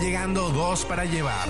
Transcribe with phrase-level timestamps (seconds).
[0.00, 1.48] Llegando dos para llevar.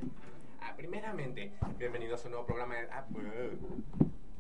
[0.60, 2.88] Ah, primeramente, bienvenidos a un nuevo programa de...
[2.90, 3.06] Ah,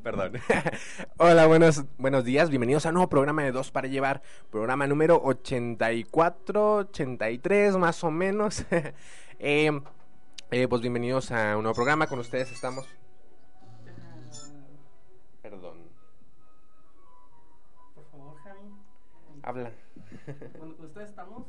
[0.06, 0.34] Perdón.
[1.16, 2.48] Hola, buenos, buenos días.
[2.48, 4.22] Bienvenidos a un nuevo programa de Dos para Llevar.
[4.52, 8.64] Programa número 84, 83 más o menos.
[9.40, 9.80] eh,
[10.52, 12.06] eh, pues bienvenidos a un nuevo programa.
[12.06, 12.86] Con ustedes estamos...
[15.42, 15.78] Perdón.
[17.96, 18.60] Por favor, Javi.
[19.42, 19.72] Habla.
[20.56, 21.46] Bueno, con ustedes estamos.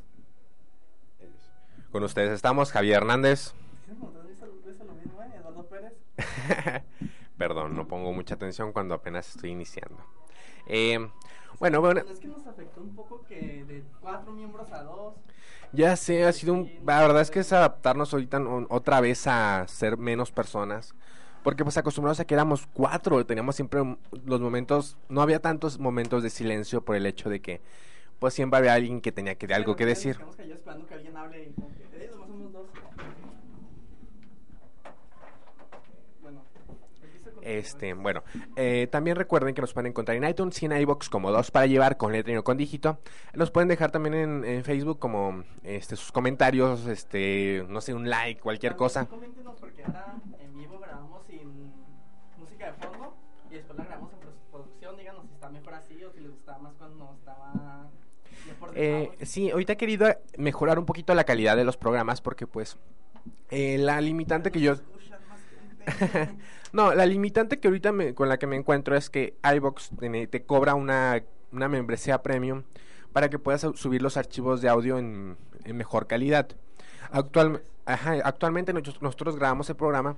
[1.92, 3.54] Con ustedes estamos Javier Hernández.
[3.86, 5.30] ¿Sí me dice lo mismo, eh?
[5.36, 5.92] Eduardo Pérez.
[7.38, 9.96] Perdón, no pongo mucha atención cuando apenas estoy iniciando.
[10.66, 10.98] Eh,
[11.60, 12.00] bueno, bueno.
[12.00, 15.14] Es que nos afectó un poco que de cuatro miembros a dos.
[15.72, 16.72] Ya sé, ha sido un...
[16.84, 18.40] La verdad es que es adaptarnos ahorita
[18.70, 20.94] otra vez a ser menos personas.
[21.44, 23.80] Porque pues acostumbrados a que éramos cuatro, teníamos siempre
[24.24, 27.60] los momentos, no había tantos momentos de silencio por el hecho de que
[28.18, 30.12] pues siempre había alguien que tenía que, algo que decir.
[30.12, 32.66] Estamos callados esperando que alguien hable y como que, eh, nomás somos dos.
[36.20, 36.42] Bueno,
[37.02, 38.22] empieza con- Este, bueno,
[38.56, 41.64] eh, también recuerden que nos pueden encontrar en iTunes y en iBox como dos para
[41.64, 42.98] llevar con letra y no con dígito.
[43.32, 48.10] Nos pueden dejar también en, en Facebook como este sus comentarios, este, no sé, un
[48.10, 49.06] like, cualquier También cosa.
[49.06, 51.72] Coméntenos porque ahora en vivo grabamos sin
[52.38, 53.14] música de fondo
[53.50, 54.96] y después la grabamos en postproducción.
[54.98, 57.88] Díganos si está mejor así o si les gustaba más cuando estaba
[58.74, 60.06] Eh, sí, ahorita he querido
[60.36, 62.76] mejorar un poquito la calidad de los programas porque pues
[63.50, 64.74] eh, la limitante que yo...
[66.72, 69.90] No, la limitante que ahorita me- con la que me encuentro es que iBox
[70.30, 72.64] te, cobra una, una membresía premium
[73.12, 75.36] para que puedas subir los archivos de audio en,
[75.72, 76.48] mejor calidad.
[77.10, 80.16] Actual, ajá, actualmente nosotros, grabamos el programa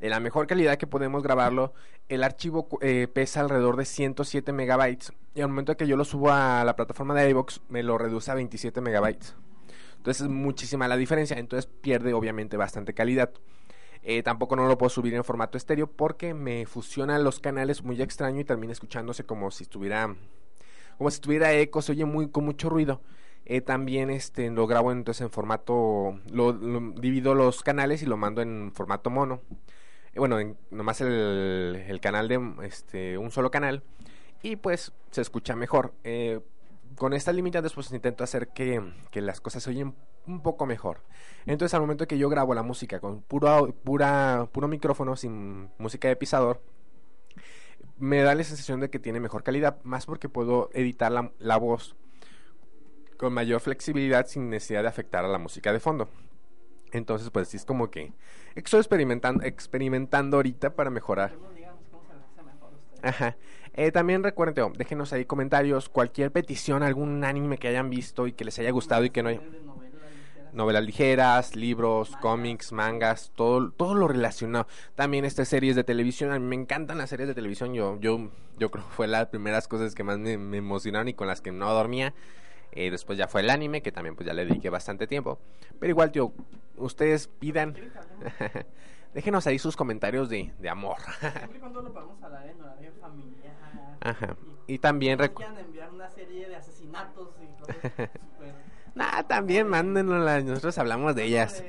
[0.00, 1.72] en la mejor calidad que podemos grabarlo.
[2.08, 6.32] El archivo eh, pesa alrededor de 107 megabytes y al momento que yo lo subo
[6.32, 9.36] a la plataforma de iVoox me lo reduce a 27 megabytes.
[9.98, 13.30] Entonces es muchísima la diferencia, entonces pierde obviamente bastante calidad.
[14.04, 18.00] Eh, tampoco no lo puedo subir en formato estéreo porque me fusionan los canales muy
[18.02, 20.16] extraño y termina escuchándose como si estuviera
[20.98, 23.00] como si estuviera eco, se oye muy con mucho ruido.
[23.44, 28.42] Eh, también este lo grabo entonces en formato lo, divido los canales y lo mando
[28.42, 29.40] en formato mono.
[30.14, 33.82] Eh, bueno, en- nomás el, canal de este un solo canal
[34.42, 35.94] y pues se escucha mejor.
[36.96, 39.94] Con estas limitantes pues intento hacer que, que las cosas se oyen
[40.26, 41.00] un poco mejor.
[41.46, 46.08] Entonces al momento que yo grabo la música con puro, pura, puro micrófono sin música
[46.08, 46.60] de pisador,
[47.98, 51.96] me da la sensación de que tiene mejor calidad, más porque puedo editar la, voz
[53.16, 56.08] con mayor flexibilidad sin necesidad de afectar a la música de fondo.
[56.92, 58.12] Entonces pues sí es como que
[58.54, 61.34] estoy experimentando, experimentando ahorita para mejorar.
[63.02, 63.36] Ajá.
[63.74, 68.44] Eh, también recuerden, déjenos ahí comentarios, cualquier petición, algún anime que hayan visto y que
[68.44, 69.40] les haya gustado y que no haya...
[70.52, 71.56] Novelas ligeras.
[71.56, 72.22] Libros, Mangas.
[72.22, 74.66] cómics, mangas, todo, todo lo relacionado.
[74.94, 77.72] También estas series de televisión, a mí me encantan las series de televisión.
[77.74, 78.28] Yo, yo,
[78.58, 81.40] yo creo que fue las primeras cosas que más me, me emocionaron y con las
[81.40, 82.12] que no dormía.
[82.72, 85.38] Eh, después ya fue el anime, que también pues ya le dediqué bastante tiempo.
[85.78, 86.32] Pero igual, tío,
[86.76, 87.74] ustedes pidan,
[89.14, 90.96] déjenos ahí sus comentarios de, de amor.
[91.20, 93.56] Siempre y cuando lo podamos hablar en horario familiar.
[94.00, 94.36] Ajá.
[94.66, 98.10] Y también no recu- quieran enviar una serie de asesinatos y cosas.
[98.94, 101.64] Nah, también mándenoslas, nosotros hablamos de ellas.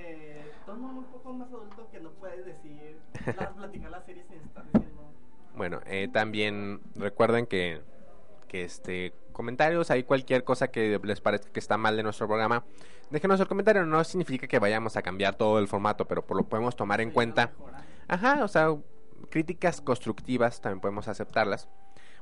[0.66, 5.12] Tono un poco más adulto que no puedes decir, la- platicar sin estar diciendo...
[5.56, 7.82] Bueno, eh, también recuerden que,
[8.48, 12.64] que este comentarios, hay cualquier cosa que les parezca que está mal de nuestro programa,
[13.10, 16.44] déjenos el comentario, no significa que vayamos a cambiar todo el formato, pero por lo
[16.44, 17.48] podemos tomar en cuenta.
[17.48, 17.82] mejorar.
[18.08, 18.76] Ajá, o sea,
[19.30, 21.68] críticas constructivas también podemos aceptarlas.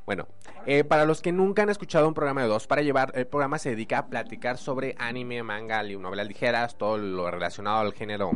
[0.06, 0.28] Bueno,
[0.66, 3.60] eh, para los que nunca han escuchado un programa de dos para llevar, el programa
[3.60, 8.32] se dedica a platicar sobre anime, manga, novelas ligeras, todo lo relacionado al género,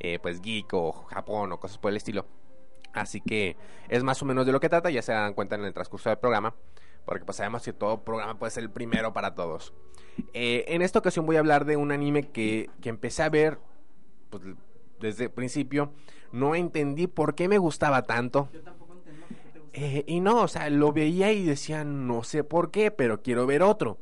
[0.00, 2.26] eh, pues geek o Japón o cosas por el estilo.
[2.92, 3.56] Así que
[3.88, 6.08] es más o menos de lo que trata, ya se dan cuenta en el transcurso
[6.08, 6.54] del programa,
[7.04, 9.72] porque pues sabemos que todo programa puede ser el primero para todos.
[10.32, 13.58] Eh, en esta ocasión voy a hablar de un anime que, que empecé a ver
[14.30, 14.42] pues,
[15.00, 15.92] desde el principio
[16.34, 18.48] no entendí por qué me gustaba tanto.
[18.52, 19.63] Yo tampoco entiendo por qué te gusta.
[19.76, 23.44] Eh, y no, o sea, lo veía y decía, no sé por qué, pero quiero
[23.46, 23.98] ver otro.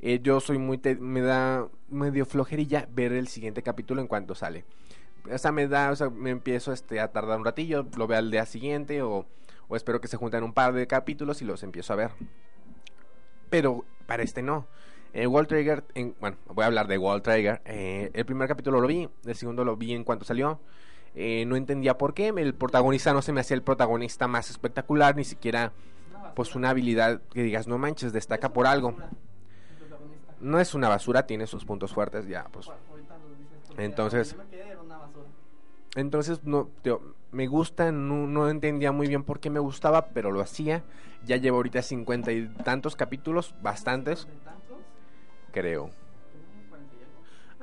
[0.00, 4.34] Eh, yo soy muy, te- me da medio flojerilla ver el siguiente capítulo en cuanto
[4.34, 4.64] sale.
[5.32, 8.18] O sea, me da, o sea, me empiezo este, a tardar un ratillo, lo veo
[8.18, 9.26] al día siguiente o,
[9.68, 12.10] o espero que se junten un par de capítulos y los empiezo a ver.
[13.50, 14.66] Pero para este no.
[15.12, 17.60] Eh, Wall Trigger, en- bueno, voy a hablar de Wall Trigger.
[17.64, 20.58] Eh, el primer capítulo lo vi, el segundo lo vi en cuanto salió.
[21.14, 22.28] Eh, no entendía por qué.
[22.28, 25.72] El protagonista no se me hacía el protagonista más espectacular, ni siquiera
[26.34, 28.94] pues una habilidad que digas, no manches, destaca por algo.
[30.40, 32.68] No es una basura, tiene sus puntos fuertes, ya, pues.
[33.76, 34.36] Entonces-.
[35.94, 36.70] Entonces, no,
[37.32, 40.82] me gusta, no, no entendía muy bien por qué me gustaba, pero lo hacía.
[41.24, 44.26] Ya llevo ahorita cincuenta y tantos capítulos, bastantes,
[45.52, 45.90] creo.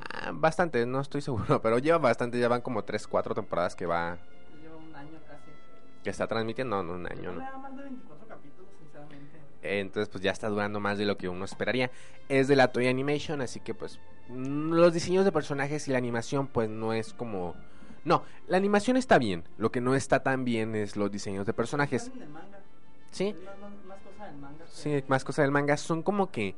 [0.01, 3.85] Ah, bastantes, no estoy seguro, pero lleva bastante, ya van como tres, cuatro temporadas que
[3.85, 4.17] va,
[4.61, 5.51] Lleva un año casi.
[6.03, 9.39] que está transmitiendo, no, no, un año, No más de 24 capítulos, sinceramente.
[9.61, 11.91] Entonces, pues ya está durando más de lo que uno esperaría.
[12.29, 15.97] Es de la Toy Animation, así que pues mm, los diseños de personajes y la
[15.97, 17.55] animación pues no es como...
[18.05, 19.43] No, la animación está bien.
[19.57, 22.09] Lo que no está tan bien es los diseños de personajes.
[23.11, 24.65] Sí, más, más, más cosa del manga.
[24.69, 25.75] sí, más cosas del manga.
[25.75, 26.55] Son como que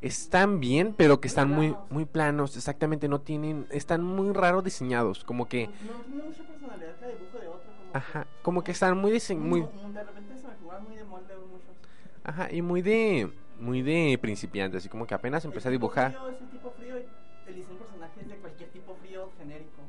[0.00, 2.56] están bien, pero que están muy, muy planos.
[2.56, 3.66] Exactamente, no tienen...
[3.70, 5.24] Están muy raro diseñados.
[5.24, 5.68] Como que...
[5.86, 7.70] No, tiene mucha personalidad cada dibujo de otro.
[7.70, 9.60] Como Ajá, como que están muy dise- muy...
[9.62, 9.92] muy...
[9.92, 11.76] De repente se me figuran muy de molde muchos.
[12.24, 13.30] Ajá, y muy de...
[13.60, 16.12] Muy de principiante, así como que apenas empecé a dibujar.
[16.34, 17.04] Es el tipo frío y
[17.46, 19.82] el diseño de personajes de cualquier tipo frío genérico.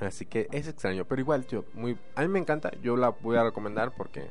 [0.00, 0.26] Así.
[0.26, 3.44] Que es extraño, pero igual, tío, muy, a mí me encanta, yo la voy a
[3.44, 4.30] recomendar porque,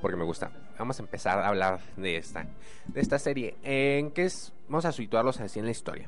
[0.00, 0.50] porque me gusta.
[0.78, 2.46] Vamos a empezar a hablar de esta,
[2.86, 6.06] de esta serie, en que es, vamos a situarlos así en la historia.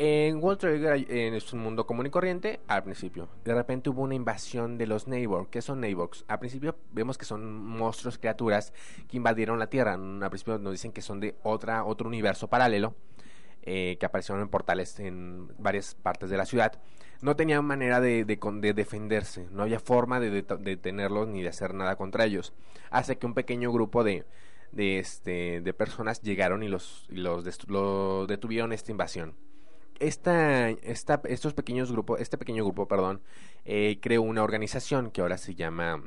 [0.00, 3.28] En Wall Trigger es un mundo común y corriente al principio.
[3.44, 5.48] De repente hubo una invasión de los Neighbor.
[5.50, 6.24] ¿Qué son Neighbors?
[6.28, 8.72] Al principio vemos que son monstruos, criaturas
[9.08, 9.94] que invadieron la Tierra.
[9.94, 12.94] Al principio nos dicen que son de otra, otro universo paralelo.
[13.62, 16.80] eh, que aparecieron en portales en varias partes de la ciudad.
[17.20, 19.48] No tenían manera de, de defenderse.
[19.50, 22.52] No había forma de, det- detenerlos ni de hacer nada contra ellos.
[22.90, 24.24] Hace que un pequeño grupo de,
[24.72, 29.34] de, este, de personas llegaron y los, y los detuvieron esta invasión
[30.00, 33.20] esta, esta, estos pequeños grupos, este pequeño grupo, perdón,
[33.64, 36.00] eh, creó una organización que ahora se llama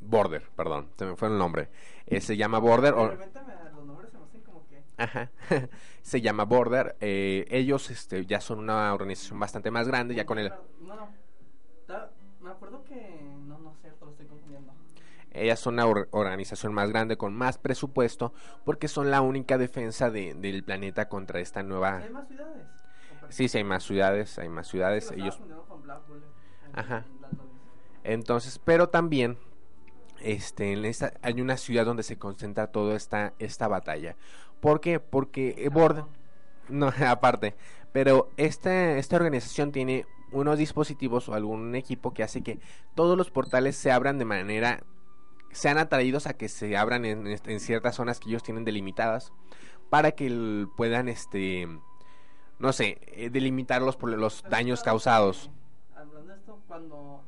[0.00, 1.68] Border, perdón, se me fue el nombre.
[2.06, 4.82] Eh, se llama Border repente me- los nombres se me hacen como que.
[5.00, 5.30] Ajá.
[6.02, 6.96] se llama Border.
[7.00, 10.50] eh, ellos este, ya son una organización bastante más grande, ya con el,
[10.82, 11.08] No, no.
[12.40, 13.20] Me acuerdo que.
[13.46, 14.72] No, no sé, lo estoy confundiendo.
[15.32, 18.32] ellas son una or- organización más grande con más presupuesto
[18.64, 21.98] porque son la única defensa de- del planeta contra esta nueva.
[21.98, 22.66] ¿Hay más ciudades?
[23.28, 25.08] Sí, sí, hay más ciudades, hay más ciudades.
[25.08, 27.04] Sí, Ellos con en- Ajá.
[28.04, 28.12] en.
[28.12, 29.38] Entonces, pero también
[30.20, 34.16] este, en esta, hay una ciudad donde se concentra toda esta, esta batalla.
[34.60, 35.00] ¿Por qué?
[35.00, 36.04] Porque eh, Border...
[36.68, 37.54] No, aparte.
[37.92, 42.60] Pero esta, esta organización tiene unos dispositivos o algún equipo que hace que
[42.94, 44.84] todos los portales se abran de manera...
[45.50, 49.32] sean atraídos a que se abran en, en ciertas zonas que ellos tienen delimitadas
[49.90, 51.66] para que el- puedan, este...
[52.60, 55.50] No sé, eh, delimitarlos por los Pero daños causados.
[55.96, 57.22] Hablando de esto, cuando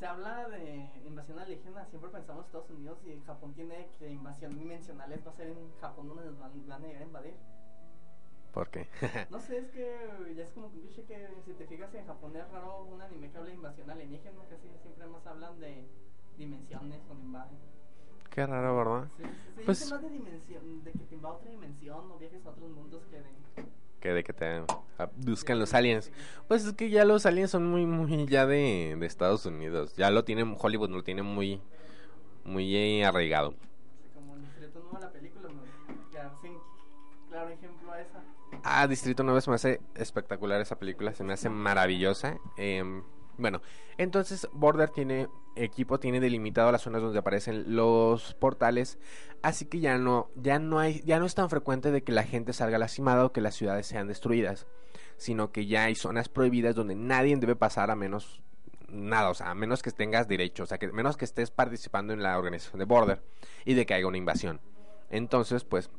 [0.00, 0.90] se habla de
[1.24, 5.34] invasión alienígena, siempre pensamos en Estados Unidos y Japón tiene que invasión dimensionales va a
[5.34, 7.34] ser en Japón donde nos van, van a llegar a invadir.
[8.52, 8.86] ¿Por qué?
[9.30, 12.06] No sé, es que ya es como que un cliché que si te fijas en
[12.06, 15.88] Japón es raro un anime que habla de invasión alienígena, casi siempre más hablan de
[16.36, 17.58] dimensiones donde invaden.
[18.30, 19.08] Qué raro, ¿verdad?
[19.16, 22.44] Sí, sí, se Pues- más de dimensión, de que te invade otra dimensión o viajes
[22.44, 23.64] a otros mundos que de...
[24.04, 24.62] que de que te
[25.16, 26.12] buscan los aliens.
[26.46, 29.94] Pues es que ya los aliens son muy, muy ya de, de Estados Unidos.
[29.96, 31.62] Ya lo tienen, Hollywood lo tiene muy,
[32.44, 33.54] muy eh, arraigado.
[34.14, 35.48] Como el Distrito Nuevo la película,
[36.12, 36.52] que hacen
[37.30, 38.22] claro ejemplo a esa.
[38.62, 42.36] Ah, Distrito 9 se me hace espectacular esa película, se me hace maravillosa.
[42.58, 43.02] Em,
[43.38, 43.62] bueno,
[43.96, 48.98] entonces Border tiene equipo, tiene delimitado las zonas donde aparecen los portales,
[49.44, 52.24] así que ya no, ya no hay, ya no es tan frecuente de que la
[52.24, 54.66] gente salga lastimada o que las ciudades sean destruidas,
[55.18, 58.42] sino que ya hay zonas prohibidas donde nadie debe pasar a menos
[58.88, 62.14] nada, o sea, a menos que tengas derecho, o sea, que menos que estés participando
[62.14, 63.22] en la organización de Border
[63.66, 64.60] y de que haya una invasión.
[65.10, 65.90] Entonces, pues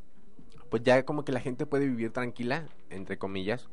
[0.70, 3.70] pues ya como que la gente puede vivir tranquila, entre comillas.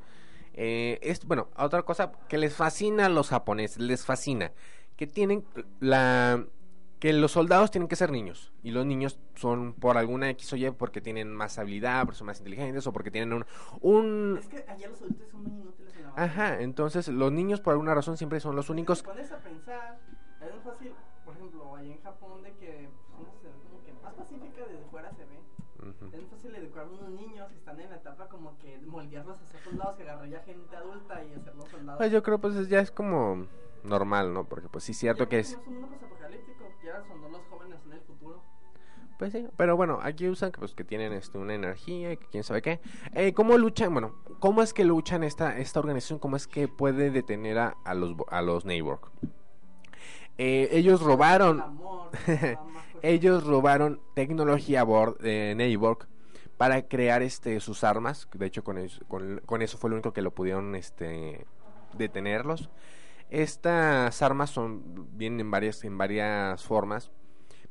[0.53, 4.53] Eh, es, bueno, otra cosa que les fascina a los japoneses, les fascina,
[4.97, 5.45] que tienen
[5.81, 6.45] la,
[7.03, 10.57] que los soldados tienen que ser niños y los niños son por alguna X o
[10.57, 13.45] Y porque tienen más habilidad, porque son más inteligentes o porque tienen un...
[13.81, 14.39] un...
[14.39, 17.73] Es que allá los adultos son muy inútiles en la Ajá, entonces los niños por
[17.73, 18.99] alguna razón siempre son los únicos...
[18.99, 19.99] Si te pones a pensar,
[20.41, 20.93] es muy fácil,
[21.25, 24.85] por ejemplo, allá en Japón, de que pues, una ciudad como que más pacífica desde
[24.89, 25.41] fuera se ve.
[25.81, 26.07] Ujú.
[26.07, 29.41] Es muy fácil educar a unos niños que están en la etapa como que moldearlos
[29.41, 31.99] a ser soldados, que agarrar ya gente adulta y hacerlos soldados.
[31.99, 33.49] Pues yo creo pues ya es como
[33.83, 34.45] normal, ¿no?
[34.45, 35.51] Porque pues sí es cierto que es...
[35.51, 36.12] Es un
[37.31, 38.43] los jóvenes en el futuro.
[39.19, 42.27] Pues sí, pero bueno, aquí usan que, pues, que tienen este, una energía, y que
[42.27, 42.81] quién sabe qué.
[43.15, 43.93] Eh, ¿Cómo luchan?
[43.93, 46.19] Bueno, ¿cómo es que luchan esta, esta organización?
[46.19, 48.65] ¿Cómo es que puede detener a, a los, a los?
[50.39, 52.11] Eh, ellos El robaron, amor,
[53.03, 55.79] ellos robaron tecnología a bordo de
[56.57, 58.29] para crear este sus armas.
[58.35, 61.47] De hecho, con eso, con, con eso fue lo único que lo pudieron este,
[61.97, 62.71] detenerlos.
[63.33, 67.11] Estas armas son vienen en varias en varias formas,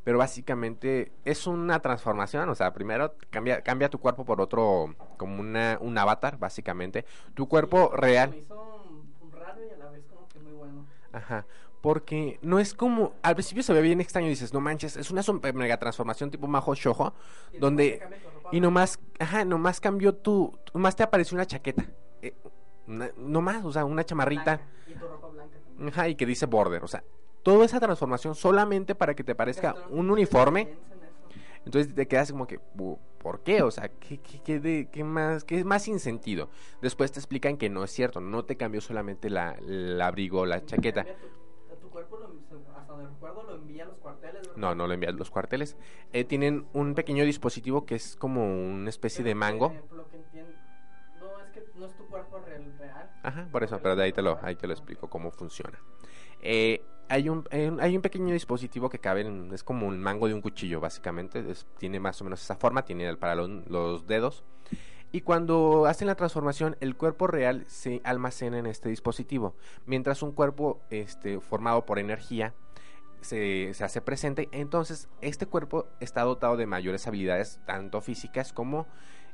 [0.03, 5.39] pero básicamente es una transformación, o sea, primero cambia cambia tu cuerpo por otro como
[5.39, 7.05] una un avatar, básicamente.
[7.35, 10.87] Tu cuerpo Sí, real Me hizo raro y a la vez como que muy bueno.
[11.13, 11.45] Ajá.
[11.79, 13.13] Porque no es como.
[13.21, 16.31] Al principio se ve bien extraño y dices, no manches, es una super mega transformación
[16.31, 17.13] tipo Majo Shojo.
[17.59, 18.01] Donde-
[18.51, 18.99] Y nomás.
[19.19, 20.57] Ajá, nomás cambió tu.
[20.73, 21.85] Nomás te apareció una chaqueta.
[22.23, 22.35] Eh,
[22.91, 24.43] una- nomás, o sea, una chamarrita.
[24.57, 25.89] blanca, Y tu ropa blanca también.
[25.89, 26.83] Ajá, y que dice border.
[26.83, 27.03] O sea,
[27.43, 30.69] toda esa transformación solamente para que te parezca no un uniforme.
[31.65, 33.61] Entonces te quedas como que, "Bu- ¿por qué?
[33.61, 36.49] O sea, ¿qué, qué, qué de- qué más, qué es más sin sentido?
[36.81, 40.65] Después te explican que no es cierto, no te cambió solamente la, el abrigo, la
[40.65, 41.03] chaqueta.
[41.03, 41.19] Cambia
[41.69, 42.31] Tu, tu cuerpo, lo,
[42.75, 44.41] hasta donde recuerdo, lo envía a los cuarteles.
[44.41, 44.53] ¿verdad?
[44.57, 45.77] No, no lo envían los cuarteles.
[46.13, 49.71] Eh, tienen un pequeño dispositivo que es como una especie de mango.
[49.87, 50.51] por lo que entiendo,
[53.23, 55.79] Ajá, por eso, pero de ahí te lo, ahí te lo explico cómo funciona.
[56.41, 57.45] Eh, hay, un,
[57.79, 61.43] hay un- pequeño dispositivo que cabe, en- es como un mango de un cuchillo, básicamente.
[61.77, 64.43] tiene más o menos esa forma, tiene el- para los, los dedos.
[65.11, 69.55] Y cuando hacen la transformación, el cuerpo real se almacena en este dispositivo,
[69.85, 72.53] mientras un cuerpo este, formado por energía
[73.19, 74.47] se, se hace presente.
[74.53, 78.87] Entonces, este cuerpo está dotado de mayores habilidades, tanto físicas como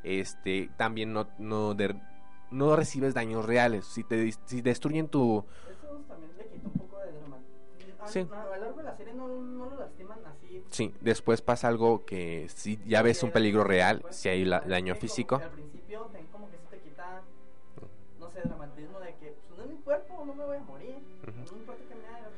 [0.04, 1.96] este, también no, no, de-
[2.52, 3.86] no recibes daños reales.
[3.86, 5.46] Si, te, si destruyen tu...
[5.70, 7.38] Eso también le quita un poco de drama.
[8.04, 8.28] A, Sí.
[8.32, 10.64] a, a lo largo de la serie no, no lo lastiman así.
[10.72, 14.94] Sí, después pasa algo que si ya ves un peligro real, si hay la- daño
[14.94, 15.36] como físico.
[15.38, 17.22] Al principio ten- como que se te quita,
[18.20, 20.96] no sé, dramatismo de que pues, no es mi cuerpo, no me voy a morir.
[21.28, 21.32] Ujú.
[21.52, 22.30] No importa que me haga.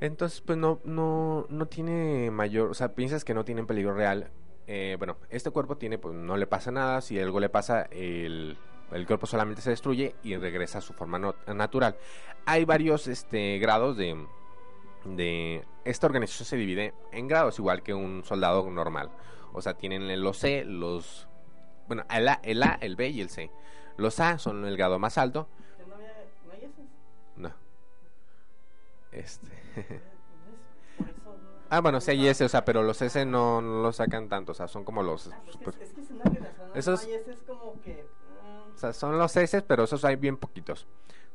[0.00, 4.30] Entonces, pues no, no, no tiene mayor, o sea, piensas que no tienen peligro real.
[4.66, 7.00] Eh, bueno, este cuerpo tiene, pues no le pasa nada.
[7.00, 8.58] Si algo le pasa, el,
[8.92, 11.96] el cuerpo solamente se destruye y regresa a su forma no- natural.
[12.44, 14.26] Hay varios este, grados de,
[15.04, 15.64] de...
[15.84, 19.10] Esta organización se divide en grados, igual que un soldado normal.
[19.52, 21.28] O sea, tienen los C, los...
[21.86, 23.50] Bueno, el A, el, A, el B y el C.
[23.96, 25.48] Los A son el grado más alto.
[25.76, 26.12] Que no había,
[26.46, 26.82] no hay ese.
[27.36, 27.52] No.
[29.12, 30.02] Este...
[31.24, 34.28] No- Ah, bueno, sí hay ese, o sea, pero los S no, no los sacan
[34.28, 35.26] tanto, o sea, son como los...
[35.32, 36.70] Ah, es, que, pues, es que es una relación.
[36.76, 38.06] Esos- No es como que.
[38.92, 40.86] Son los S, pero esos hay bien poquitos.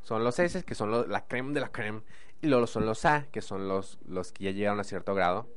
[0.01, 2.01] Son los S, que son lo- la creme de la creme,
[2.41, 5.47] y luego son los A, que son los, los que ya llegaron a cierto grado.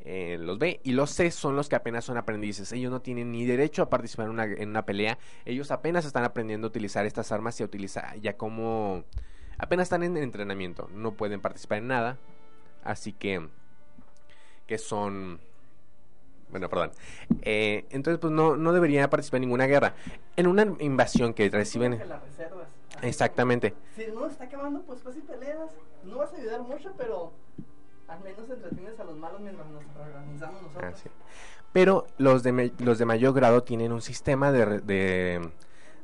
[0.00, 2.72] eh, los B y los C son los que apenas son aprendices.
[2.72, 5.18] Ellos no tienen ni derecho a participar en una, en una pelea.
[5.44, 9.04] Ellos apenas están aprendiendo a utilizar estas armas y a utilizar ya como...
[9.58, 10.88] Apenas están en entrenamiento.
[10.94, 12.18] No pueden participar en nada.
[12.84, 13.48] Así que...
[14.66, 15.40] Que son...
[16.50, 16.90] Bueno, perdón.
[17.42, 19.94] Eh, entonces, pues no, no debería participar en ninguna guerra.
[20.36, 22.00] En una invasión que reciben...
[23.02, 23.74] Exactamente.
[23.94, 25.70] Si no está acabando, pues pues y peleas.
[26.04, 27.32] No vas a ayudar mucho, pero.
[28.08, 31.02] Al menos entretienes a los malos mientras nos organizamos nosotros.
[31.72, 35.48] Pero los de, los de mayor grado tienen un sistema de, re- de,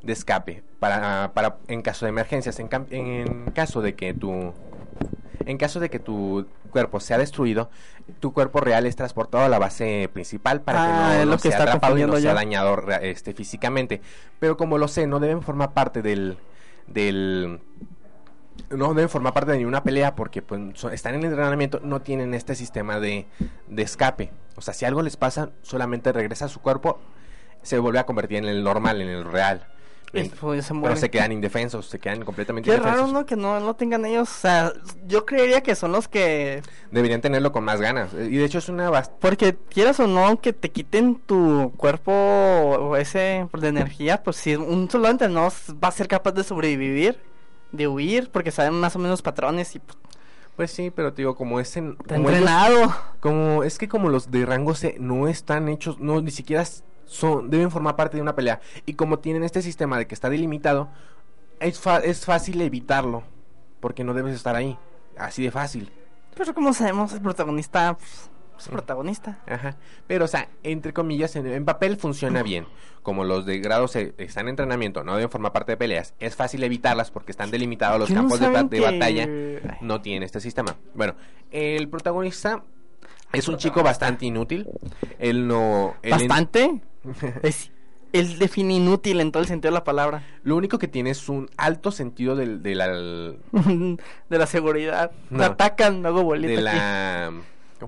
[0.03, 2.61] de escape para, para en caso de emergencias.
[2.61, 4.53] En, en caso de que tu
[5.47, 7.71] en caso de que tu cuerpo sea destruido,
[8.21, 11.33] tu cuerpo real es transportado a la base principal para Ah, que no, es no
[11.33, 14.01] lo que sea está atrapado y no confundiendo sea dañado este, físicamente.
[14.39, 16.39] Pero como lo sé, no deben formar parte del
[16.87, 17.61] del
[18.71, 20.61] no deben formar parte de ninguna pelea porque pues,
[20.93, 23.27] están en entrenamiento, no tienen este sistema de,
[23.69, 24.33] de escape.
[24.57, 26.99] O sea, si algo les pasa, solamente regresa a su cuerpo,
[27.63, 29.67] se vuelve a convertir en el normal, en el real.
[30.15, 33.13] Y En- pues, se pero se quedan indefensos, se quedan completamente Qué raro, indefensos.
[33.13, 33.27] ¿no?
[33.27, 34.29] Que no, no tengan ellos.
[34.31, 34.73] O sea,
[35.07, 36.63] yo creería que son los que.
[36.91, 38.13] Deberían tenerlo con más ganas.
[38.15, 42.97] Y de hecho es una Porque quieras o no, que te quiten tu cuerpo o
[42.97, 45.51] ese de energía, pues si un soldado entrenado
[45.83, 47.19] va a ser capaz de sobrevivir,
[47.73, 49.99] de huir, porque saben más o menos patrones y pues,
[50.57, 51.97] Pues sí, pero te digo, como es en...
[52.09, 52.95] Ellos- entrenado.
[53.19, 56.65] Como es que como los de rango C no están hechos, no ni siquiera
[57.07, 60.31] son deben formar parte de una pelea y como tienen este sistema de que está
[60.31, 60.89] delimitado,
[61.61, 63.23] es es fácil evitarlo
[63.81, 64.79] porque no debes estar ahí,
[65.17, 65.91] así de fácil.
[66.37, 69.39] Pero como sabemos, el protagonista pues, es protagonista.
[69.47, 69.77] Ajá.
[70.07, 72.67] Pero o sea, entre comillas en, en papel funciona bien.
[73.03, 76.35] Como los de grado C están en entrenamiento, no deben formar parte de peleas, es
[76.37, 79.29] fácil evitarlas porque están delimitados los ¿Qué no campos de, batalla.
[79.83, 80.75] No tiene este sistema.
[80.95, 81.15] Bueno,
[81.51, 82.65] el protagonista
[83.33, 84.67] es un chico bastante inútil.
[85.19, 86.81] Él no él en- Bastante.
[87.43, 87.71] Es,
[88.13, 90.23] él define inútil en todo el sentido de la palabra.
[90.45, 93.99] Lo único que tiene es un alto sentido del- de, la, de
[94.39, 95.11] la seguridad.
[95.31, 95.39] No.
[95.39, 96.49] Me atacan, me hago bolita.
[96.49, 96.79] de aquí.
[96.79, 97.33] la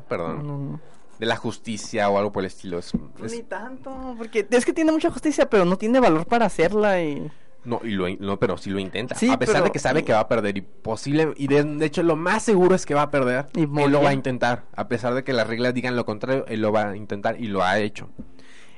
[0.09, 0.81] perdón, no, no.
[1.19, 2.79] de la justicia o algo por el estilo.
[2.79, 2.93] Es-
[3.25, 7.01] es- Ni tanto, porque es que tiene mucha justicia, pero no tiene valor para hacerla
[7.03, 7.31] y...
[7.65, 9.15] no, y lo, no, pero sí lo intenta.
[9.15, 11.63] Sí, a pesar pero- de que sabe que va a perder y posible y de,
[11.65, 13.47] de hecho lo más seguro es que va a perder.
[13.55, 16.45] Y él lo va a intentar, a pesar de que las reglas digan lo contrario,
[16.49, 18.11] él lo va a intentar y lo ha hecho.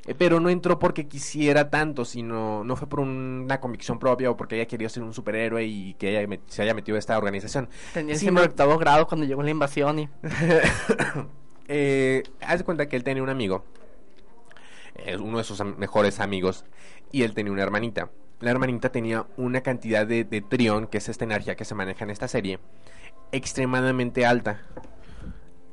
[0.09, 4.37] Eh, Pero no entró porque quisiera tanto, sino no fue por una convicción propia o
[4.39, 7.69] porque haya querido ser un superhéroe y que met- se haya metido a esta organización.
[7.93, 10.09] Tenía no- octavo grado cuando llegó la invasión y...
[11.69, 13.65] eh, haz de cuenta que él tenía un amigo,
[14.95, 16.65] eh, uno de sus am- mejores amigos,
[17.13, 18.11] y él tenía una hermanita.
[18.41, 22.05] La hermanita tenía una cantidad de, de trión, que es esta energía que se maneja
[22.05, 22.61] en esta serie,
[23.33, 24.63] extremadamente alta.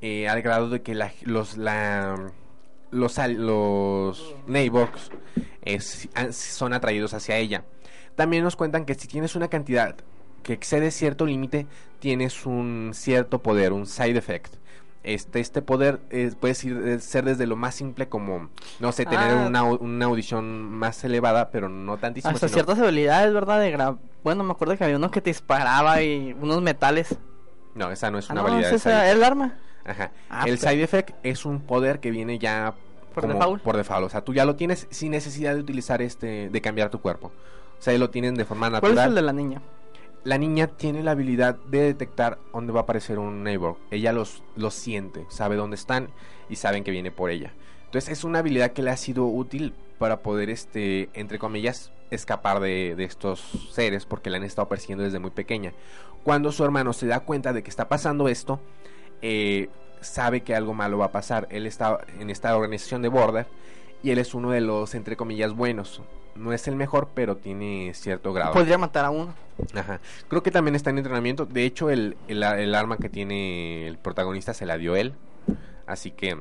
[0.02, 2.16] eh, al grado de que la- los, la,
[2.92, 5.12] los, los neighbors
[5.64, 7.64] es- son atraídos hacia ella.
[8.16, 9.96] También nos cuentan que si tienes una cantidad
[10.44, 11.68] que excede cierto límite,
[12.00, 14.54] tienes un cierto poder, un side effect.
[15.04, 19.06] Este, este poder eh, puede ser, eh, ser desde lo más simple como, no sé,
[19.06, 19.46] tener Ah.
[19.48, 22.34] una, una audición más elevada, pero no tantísimo.
[22.34, 23.60] Hasta sino- ciertas habilidades, ¿verdad?
[23.60, 23.98] De gra...
[24.24, 27.16] Bueno, me acuerdo que había uno que te disparaba y unos metales.
[27.76, 28.70] No, esa no es Ah, una no, habilidad.
[28.72, 29.54] de es el arma.
[29.86, 30.12] Ajá.
[30.30, 32.74] Ah, el pero- side effect es un poder que viene ya
[33.14, 33.64] Por como default.
[33.64, 34.06] por default.
[34.06, 37.28] O sea, tú ya lo tienes sin necesidad de utilizar este, de cambiar tu cuerpo.
[37.80, 38.98] O sea, lo tienen de forma ¿Cuál natural.
[39.00, 39.62] es el de la niña?
[40.24, 43.78] La niña tiene la habilidad de detectar dónde va a aparecer un neighbor.
[43.92, 46.10] Ella los, los siente, sabe dónde están
[46.50, 47.54] y saben que viene por ella.
[47.86, 52.60] Entonces es una habilidad que le ha sido útil para poder, este, entre comillas, escapar
[52.60, 55.74] de, de estos seres porque la han estado persiguiendo desde muy pequeña.
[56.24, 58.60] Cuando su hermano se da cuenta de que está pasando esto,
[59.22, 59.70] eh,
[60.02, 61.48] sabe que algo malo va a pasar.
[61.50, 63.48] Él está en esta organización de Border
[64.04, 66.02] y él es uno de los, entre comillas, buenos.
[66.36, 68.54] No es el mejor, pero tiene cierto grado.
[68.54, 69.34] Podría matar a uno.
[69.74, 70.02] Ajá.
[70.28, 71.46] Creo que también está en entrenamiento.
[71.46, 75.14] De hecho, el, el, el arma que tiene el protagonista se la dio él.
[75.88, 76.38] Así que,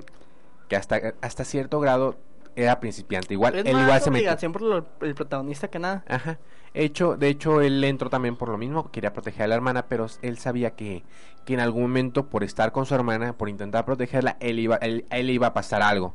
[0.68, 2.16] que hasta, hasta cierto grado
[2.57, 3.35] era principiante.
[3.35, 4.53] Igual, Es él más igual se metió.
[4.53, 6.05] por lo- el protagonista que nada.
[6.09, 6.38] Ajá.
[6.73, 10.07] Hecho, de hecho, él entró también por lo mismo, quería proteger a la hermana, pero
[10.23, 11.05] él sabía que,
[11.45, 15.05] que en algún momento, por estar con su hermana, por intentar protegerla, él iba, él,
[15.11, 16.14] a él le iba a pasar algo.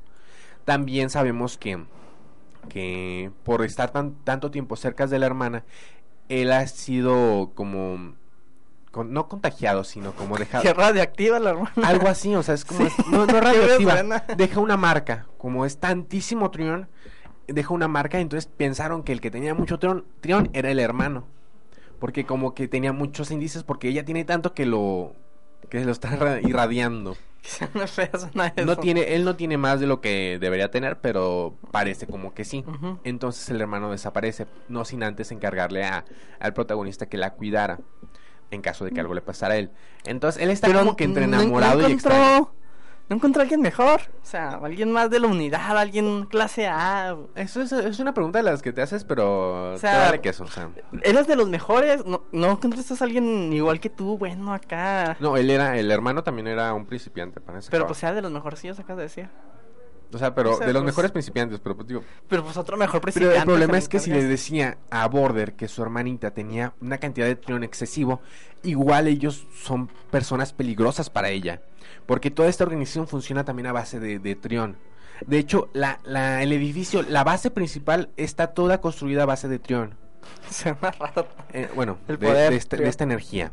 [0.65, 1.85] También sabemos que,
[2.67, 5.63] que por estar tan, tanto tiempo cerca de la hermana,
[6.27, 8.15] él ha sido como,
[8.91, 10.63] con- no contagiado, sino como dejado...
[10.63, 11.71] Que radiactiva la hermana.
[11.83, 12.87] Algo así, o sea, es como...
[12.89, 12.95] Sí.
[13.09, 15.25] No, no radioactiva, deja una marca.
[15.37, 16.87] Como es tantísimo trión,
[17.47, 21.25] deja una marca, entonces pensaron que el que tenía mucho trión, trión era el hermano.
[21.99, 25.13] Porque como que tenía muchos índices, porque ella tiene tanto que lo...
[25.69, 27.15] que lo está ra- irradiando.
[28.65, 32.43] No tiene, él no tiene más de lo que debería tener, pero parece como que
[32.43, 32.65] sí.
[33.03, 36.03] Entonces el hermano desaparece, no sin antes encargarle a,
[36.39, 37.79] al protagonista que la cuidara
[38.51, 39.71] en caso de que algo le pasara a él.
[40.05, 42.51] Entonces él está Pero como que entre no enamorado y extraño.
[43.09, 44.01] No encontró a alguien mejor.
[44.21, 47.17] O sea, alguien más de la unidad, alguien clase A.
[47.33, 50.21] Eso es, es una pregunta de las que te haces, pero O sea, te vale
[50.21, 50.69] queso, o sea.
[51.01, 52.05] Eres de los mejores.
[52.05, 55.17] No, no encontraste a alguien igual que tú, bueno, acá.
[55.19, 57.71] No, él era, el hermano también era un principiante, parece.
[57.71, 59.27] Pero pues sea de los mejorcillos, acá de decir.
[60.11, 62.03] O sea, pero o sea, de los pues- mejores principiantes, pero pues digo.
[62.27, 63.37] Pero pues otro mejor Pero presidente.
[63.37, 66.97] el problema se es que si le decía a Border que su hermanita tenía una
[66.97, 68.21] cantidad de trión excesivo,
[68.63, 71.61] igual ellos son personas peligrosas para ella.
[72.07, 74.77] Porque toda esta organización funciona también a base de, de trión.
[75.27, 79.59] De hecho, la, la, el edificio, la base principal está toda construida a base de
[79.59, 79.95] trión.
[80.49, 81.27] Suena raro.
[81.53, 83.51] Eh, bueno, El de, poder, de este- esta energía.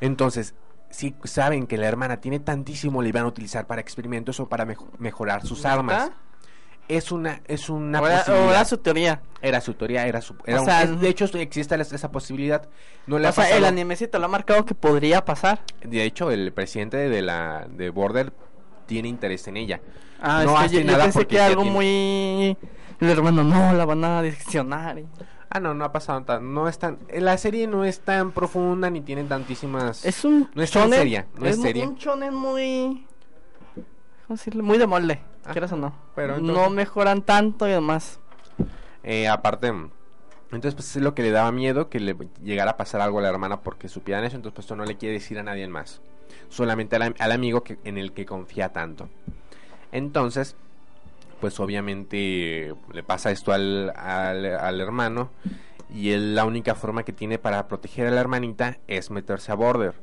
[0.00, 0.54] Entonces,
[0.90, 4.64] si saben que la hermana tiene tantísimo, le iban a utilizar para experimentos o para
[4.66, 6.10] mejo- mejorar sus armas.
[6.88, 8.46] Es una, es una Ahora, posibilidad.
[8.48, 9.22] ahora su teoría.
[9.40, 10.34] Era su teoría, era su...
[10.44, 12.68] Era O un- sea, es- de hecho, existe la- esa posibilidad.
[13.06, 15.60] No le O sea, el pasado- anime sí te lo ha marcado que podría pasar.
[15.84, 18.32] De hecho, el presidente de la de Border
[18.86, 19.80] tiene interés en ella.
[20.20, 22.56] Ah, No es que hace yo, yo nada pensé porque que algo tiene- muy...
[23.00, 24.98] El hermano, no, la van a diseccionar.
[24.98, 25.06] y-
[25.52, 28.88] Ah, no, no ha pasado tan, no es tan, la serie no es tan profunda
[28.88, 30.04] ni tiene tantísimas.
[30.04, 31.88] Es un No es tan shonen- seria, no es mu- seria.
[31.88, 33.04] un shonen muy
[34.26, 34.62] ¿cómo decirlo?
[34.62, 35.92] Muy de molde, Ajá, quieras o no.
[36.14, 38.20] pero no entonces- mejoran tanto y demás.
[39.02, 39.68] Eh, aparte,
[40.52, 43.22] entonces pues es lo que le daba miedo que le llegara a pasar algo a
[43.22, 46.00] la hermana porque supieran eso, entonces pues esto no le quiere decir a nadie más,
[46.48, 49.08] solamente al, al amigo que, en el que confía tanto.
[49.90, 50.54] Entonces,
[51.40, 55.30] pues obviamente le pasa esto al, al, al hermano
[55.92, 59.56] y él la única forma que tiene para proteger a la hermanita es meterse a
[59.56, 59.94] border.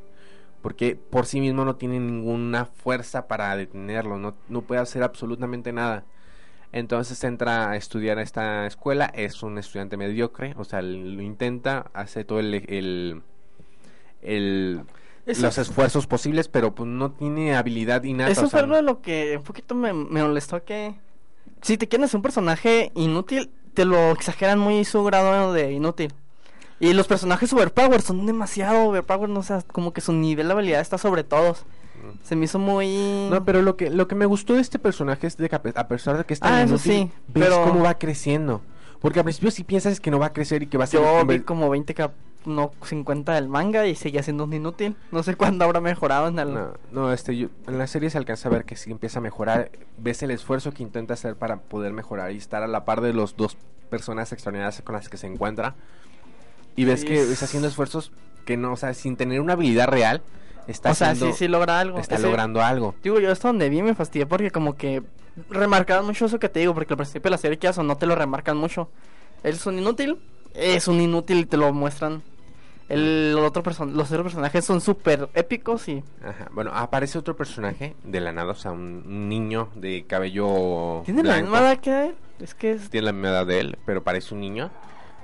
[0.62, 5.71] Porque por sí mismo no tiene ninguna fuerza para detenerlo, no, no puede hacer absolutamente
[5.71, 6.04] nada.
[6.73, 11.89] Entonces entra a estudiar a esta escuela, es un estudiante mediocre, o sea, lo intenta,
[11.93, 13.21] hace todo el, el,
[14.21, 14.82] el-
[15.26, 18.32] Eso- los esfuerzos posibles, pero pues no tiene habilidad innata.
[18.32, 20.95] Eso o sea, fue algo de lo que un poquito me, me molestó que
[21.62, 26.13] si te quieren hacer un personaje inútil, te lo exageran muy su grado de inútil.
[26.80, 30.54] Y los personajes overpower son demasiado overpower, no o sea, como que su nivel de
[30.54, 31.65] habilidad está sobre todos.
[32.24, 35.26] Se me hizo muy No, pero lo que, lo que me gustó de este personaje
[35.28, 37.46] es de que a pe- a pesar de que está Ah, eso inútil, sí, ves
[37.50, 38.62] pero- cómo va creciendo.
[39.02, 41.02] Porque al principio si piensas que no va a crecer y que va a ser...
[41.02, 42.13] yo vi como 20 cap
[42.47, 44.95] no 50 del manga y seguía siendo un inútil.
[45.12, 48.17] No sé cuándo habrá mejorado en el No, no, este, yo- en la serie se
[48.17, 49.69] alcanza a ver que sí empieza a mejorar.
[49.97, 53.13] Ves el esfuerzo que intenta hacer para poder mejorar y estar a la par de
[53.13, 53.57] los dos
[53.89, 55.75] personas extraordinarias con las que se encuentra.
[56.75, 58.12] Y ves Sí, que es- está haciendo esfuerzos
[58.45, 60.21] que no, o sea, sin tener una habilidad real,
[60.67, 61.99] está O sea, haciendo- sí sí logra algo.
[61.99, 62.95] está Ese- logrando algo.
[63.03, 65.03] Digo, yo hasta donde vi me fastidié porque como que
[65.49, 67.97] remarcaban mucho eso que te digo, porque al principio de la serie que o no
[67.97, 68.89] te lo remarcan mucho.
[69.43, 70.17] Él es un inútil,
[70.53, 72.23] es un inútil y te lo muestran.
[72.89, 76.04] El otro person los otros personajes son súper épicos y...
[76.23, 76.47] Ajá.
[76.54, 81.34] Bueno, aparece otro personaje de la nada, o sea, un, niño de cabello ¿Tiene la
[81.36, 81.52] blanco.
[81.52, 82.15] misma edad que él?
[82.39, 82.89] Es que es...
[82.89, 84.71] tiene la misma edad de él, pero parece un niño.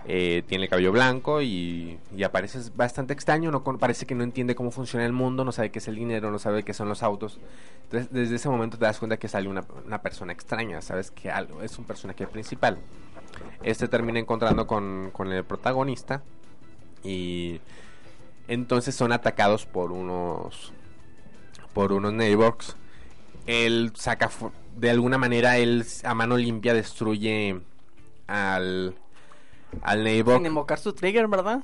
[0.06, 3.50] Eh, tiene el cabello blanco y, y aparece bastante extraño.
[3.52, 5.96] No con- parece que no entiende cómo funciona el mundo, no sabe qué es el
[5.96, 7.40] dinero, no sabe qué son los autos.
[7.86, 10.82] Entonces, desde ese momento te das cuenta que sale una, una persona extraña.
[10.82, 12.80] Sabes que algo es un personaje principal.
[13.64, 16.22] Este termina encontrando con, con el protagonista
[17.04, 17.60] y
[18.48, 20.74] entonces son atacados por unos
[21.74, 22.76] por unos neighbors.
[23.46, 24.30] Él saca
[24.78, 27.60] de alguna manera él a mano limpia destruye
[28.28, 28.96] al
[29.82, 30.38] al neighbor.
[30.38, 31.64] Sin invocar su trigger, ¿verdad?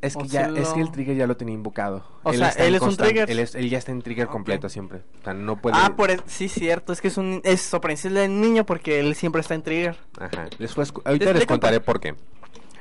[0.00, 2.04] Es que o ya si es que lo- el trigger ya lo tenía invocado.
[2.24, 3.30] O sea, está en él es un trigger.
[3.30, 4.98] Él, es- él ya está en trigger completo siempre.
[5.20, 7.40] O sea, no puede Ah, por el- sí, cierto, es que es un...
[7.42, 9.96] Es sorprendente del niño porque él siempre está en trigger.
[10.18, 10.48] Ajá.
[11.06, 12.14] Ahorita les contaré por qué.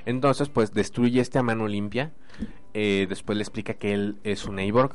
[0.05, 2.11] Entonces, pues destruye este a mano limpia.
[2.73, 4.93] Eh, después le explica que él es un Neighborg.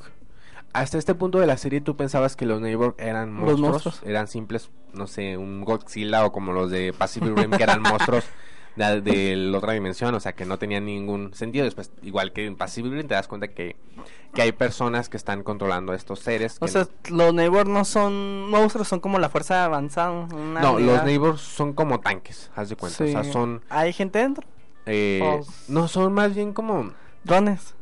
[0.72, 4.28] Hasta este punto de la serie tú pensabas que los Neighborg eran Los monstruos, eran
[4.28, 8.24] simples, no sé, un Godzilla o como los de Pacific Rim que eran monstruos
[8.76, 11.64] de, de la otra dimensión, o sea, que no tenían ningún sentido.
[11.64, 13.76] Después, igual que en Pacific Rim te das cuenta que,
[14.34, 16.58] que hay personas que están controlando a estos seres.
[16.60, 20.26] O sea, los neighbors no son monstruos, son como la fuerza avanzada.
[20.26, 21.04] no, los.
[21.04, 23.04] Neighbors son como tanques, haz de cuenta.
[23.04, 23.62] O sea, son...
[23.70, 24.46] ¿Hay gente dentro?
[24.88, 26.92] Eh, O- no, son más bien como
[27.24, 27.74] Drones.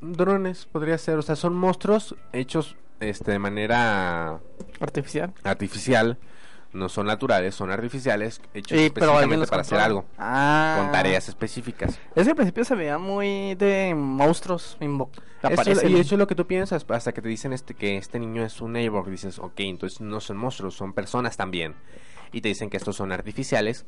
[0.00, 1.16] drones, podría ser.
[1.18, 4.40] O sea, son monstruos hechos este, de manera
[4.80, 5.32] Artificial.
[5.44, 6.18] artificial.
[6.72, 10.06] No son naturales, son artificiales, hechos Sí, específicamente para hacer algo.
[10.16, 10.76] Ah.
[10.80, 11.98] Con tareas específicas.
[12.14, 14.78] Es que al principio se veía muy de monstruos.
[14.80, 18.18] Eso- y eso es lo que tú piensas hasta que te dicen este que este
[18.18, 19.08] niño es un neighbor.
[19.10, 21.74] Dices, ok, entonces no son monstruos, son personas también.
[22.32, 23.84] Y te dicen que estos son artificiales.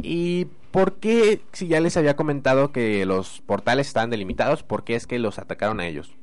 [0.00, 4.94] ¿Y por qué, si ya les había comentado que los portales están delimitados, por qué
[4.94, 6.14] es que los atacaron a ellos?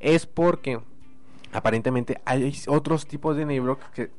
[0.00, 0.80] Es porque
[1.52, 4.10] aparentemente hay otros tipos de neighbor que,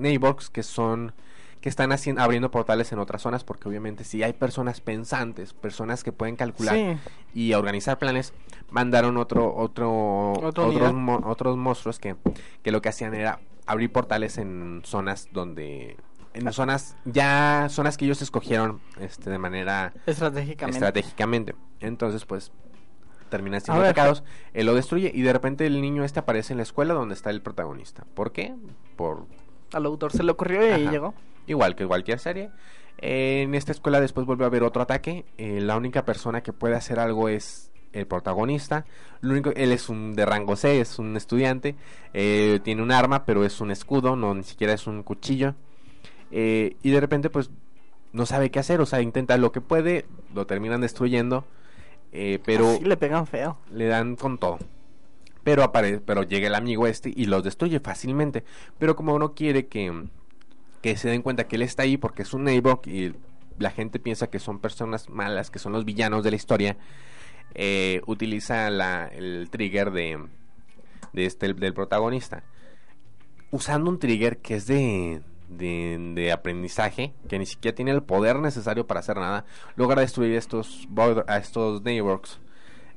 [0.51, 1.13] que son
[1.61, 6.03] que están haciendo, abriendo portales en otras zonas porque obviamente si hay personas pensantes, personas
[6.03, 6.97] que pueden calcular Sí.
[7.33, 8.31] y organizar planes,
[8.69, 12.15] mandaron otro otro otros, mo- otros monstruos que,
[12.61, 15.97] que lo que hacían era abrir portales en zonas donde
[16.37, 20.77] en zonas ya zonas que ellos escogieron este de manera Estratégicamente.
[20.77, 21.55] estratégicamente.
[21.79, 22.51] Entonces, pues
[23.29, 24.23] terminan siendo atacados,
[24.53, 27.29] él lo destruye y de repente el niño este aparece en la escuela donde está
[27.29, 28.05] el protagonista.
[28.13, 28.55] ¿Por qué?
[28.95, 29.25] Por
[29.73, 30.91] Al autor se le ocurrió y Ajá.
[30.91, 31.13] llegó.
[31.45, 32.49] igual que cualquier serie.
[32.99, 35.25] En esta escuela después vuelve a haber otro ataque.
[35.37, 38.85] Eh, la única persona que puede hacer algo es el protagonista.
[39.21, 41.75] Lo único, él es un de rango C, es un estudiante.
[42.13, 45.53] Eh, tiene un arma, pero es un escudo, no ni siquiera es un cuchillo.
[46.31, 47.49] Eh, y de repente, pues,
[48.13, 48.81] no sabe qué hacer.
[48.81, 51.45] O sea, intenta lo que puede, lo terminan destruyendo.
[52.11, 53.57] eh, pero Sí, le pegan feo.
[53.71, 54.59] le dan con todo.
[55.43, 58.43] Pero apare pero llega el amigo este y los destruye fácilmente.
[58.79, 60.07] Pero como uno quiere que,
[60.81, 63.13] que se den cuenta que él está ahí porque es un neighbor y
[63.57, 66.77] la gente piensa que son personas malas, que son los villanos de la historia,
[67.55, 70.19] eh, utiliza la, el trigger de,
[71.13, 72.43] de este, del protagonista.
[73.49, 78.37] Usando un trigger que es de, de, de aprendizaje, que ni siquiera tiene el poder
[78.39, 82.39] necesario para hacer nada, logra destruir estos, border- a estos neighbors.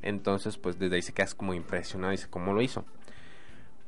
[0.03, 2.85] Entonces, pues desde ahí se quedas como impresionado y dice cómo lo hizo.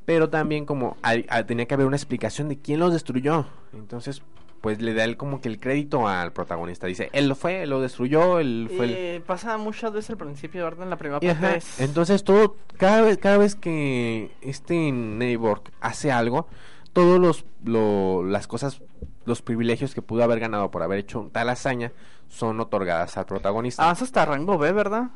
[0.05, 3.45] Pero también como hay- hay- tenía que haber una explicación de quién los destruyó.
[3.73, 4.21] Entonces,
[4.61, 6.87] pues le da el, como que el crédito al protagonista.
[6.87, 8.91] Dice, él lo fue, él lo destruyó, él fue el...
[8.93, 10.83] Eh, pasa muchas veces al principio, ¿verdad?
[10.83, 16.11] En la primera parte es- Entonces todo, cada vez, cada vez que este neighbor hace
[16.11, 16.47] algo,
[16.93, 18.81] todos los, lo- las cosas,
[19.25, 21.91] los privilegios que pudo haber ganado por haber hecho tal hazaña
[22.29, 23.83] son otorgadas al protagonista.
[23.83, 25.09] Avanza hasta rango B, ¿verdad?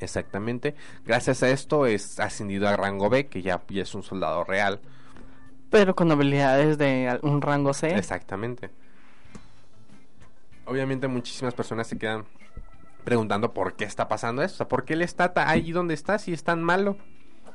[0.00, 0.74] Exactamente.
[1.04, 4.80] Gracias a esto es ascendido a rango B, que ya, ya es un soldado real.
[5.70, 7.94] Pero con habilidades de un rango C.
[7.94, 8.70] Exactamente.
[10.66, 12.24] Obviamente muchísimas personas se quedan
[13.04, 16.18] preguntando por qué está pasando esto, o sea, por qué él está ahí donde está
[16.18, 16.96] si es tan malo.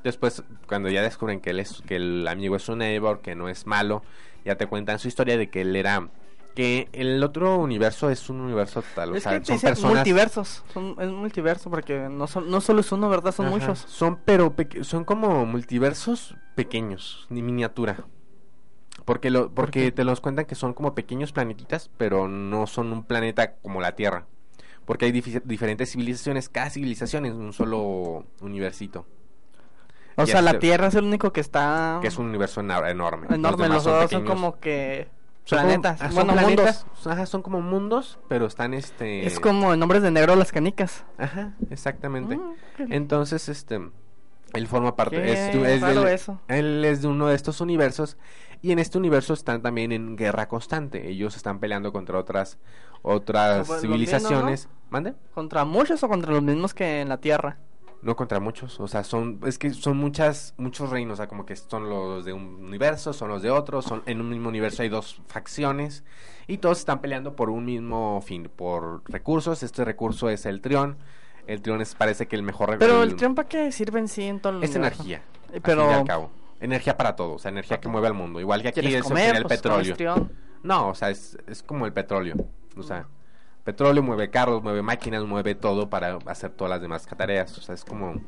[0.06, 3.50] Después, cuando ya descubren que él es, que el amigo es un neighbor, que no
[3.50, 4.04] es malo,
[4.46, 6.10] ya te cuentan su historia de que él era,
[6.54, 9.96] que el otro universo es un universo total, o Es sea, que te son personas,
[9.96, 10.64] multiversos.
[10.72, 13.34] Son, es multiverso porque no, son, no solo es uno, ¿verdad?
[13.34, 13.80] Son Ajá, muchos.
[13.80, 18.06] son pero son como multiversos pequeños, ni miniatura.
[19.06, 19.92] Porque lo, porque qué?
[19.92, 23.96] te los cuentan que son como pequeños planetitas, pero no son un planeta como la
[23.96, 24.28] Tierra.
[24.86, 29.08] Porque hay diferentes civilizaciones, cada civilización es un solo universito,
[30.18, 30.58] O sea, la sé.
[30.60, 33.28] Tierra es el único que está que es un universo enorme.
[33.30, 33.68] enorme.
[33.68, 35.08] Los son dos son como que
[35.44, 36.02] Son como- planetas.
[36.02, 37.08] ah, son planetas, mundos.
[37.08, 41.04] ajá, son como mundos, pero están este Es como en Nombres de Negro las canicas.
[41.18, 42.38] Ajá, exactamente.
[42.38, 43.80] Mm, Entonces, este,
[44.54, 46.40] él forma parte, es, es del- eso.
[46.48, 48.18] él es de uno de estos universos
[48.62, 51.10] y en este universo están también en guerra constante.
[51.10, 52.58] Ellos están peleando contra otras
[53.02, 54.70] otras Como los civilizaciones.
[54.90, 55.14] ¿Mande?
[55.34, 57.58] ¿Contra muchos o contra los mismos que en la Tierra?
[58.06, 61.44] No contra muchos, o sea, son es que son muchas muchos reinos, o sea, como
[61.44, 64.84] que son los de un universo, son los de otro, son en un mismo universo
[64.84, 66.04] hay dos facciones
[66.46, 69.64] y todos están peleando por un mismo fin, por recursos.
[69.64, 70.98] Este recurso es el trión.
[71.48, 74.24] El trión es parece que el mejor Pero el tren para qué sirve en sí
[74.26, 75.02] en todo el es universo?
[75.02, 75.24] energía.
[75.52, 76.32] Eh, al Pero fin y al cabo.
[76.60, 78.40] Energía para todo, o sea, energía que mueve al mundo.
[78.40, 79.04] Igual que aquí sería el
[79.44, 79.96] Pues, petróleo.
[79.96, 80.32] trión.
[80.62, 82.36] No, o sea, es, es como el petróleo.
[82.78, 83.08] O sea,
[83.66, 87.58] petróleo mueve carros, mueve máquinas, mueve todo para hacer todas las demás tareas.
[87.58, 88.22] O sea, es como...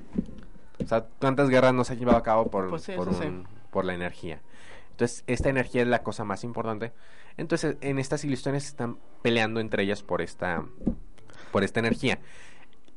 [0.83, 3.21] O sea, ¿cuántas guerras no se han llevado a cabo por, Pues sí, por, eso
[3.21, 3.27] sí.
[3.27, 4.41] un- por la energía?
[4.91, 6.91] Entonces, esta energía es la cosa más importante.
[7.37, 10.65] Entonces, en estas civilizaciones están peleando entre ellas por esta,
[11.51, 12.19] por esta energía.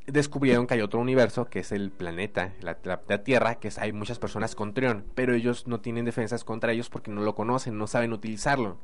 [0.07, 3.79] Descubrieron que hay otro universo, que es el planeta, la, la- la Tierra, que es,
[3.79, 7.35] hay muchas personas con Trión, pero ellos no tienen defensas contra ellos porque no lo
[7.35, 8.79] conocen, no saben utilizarlo.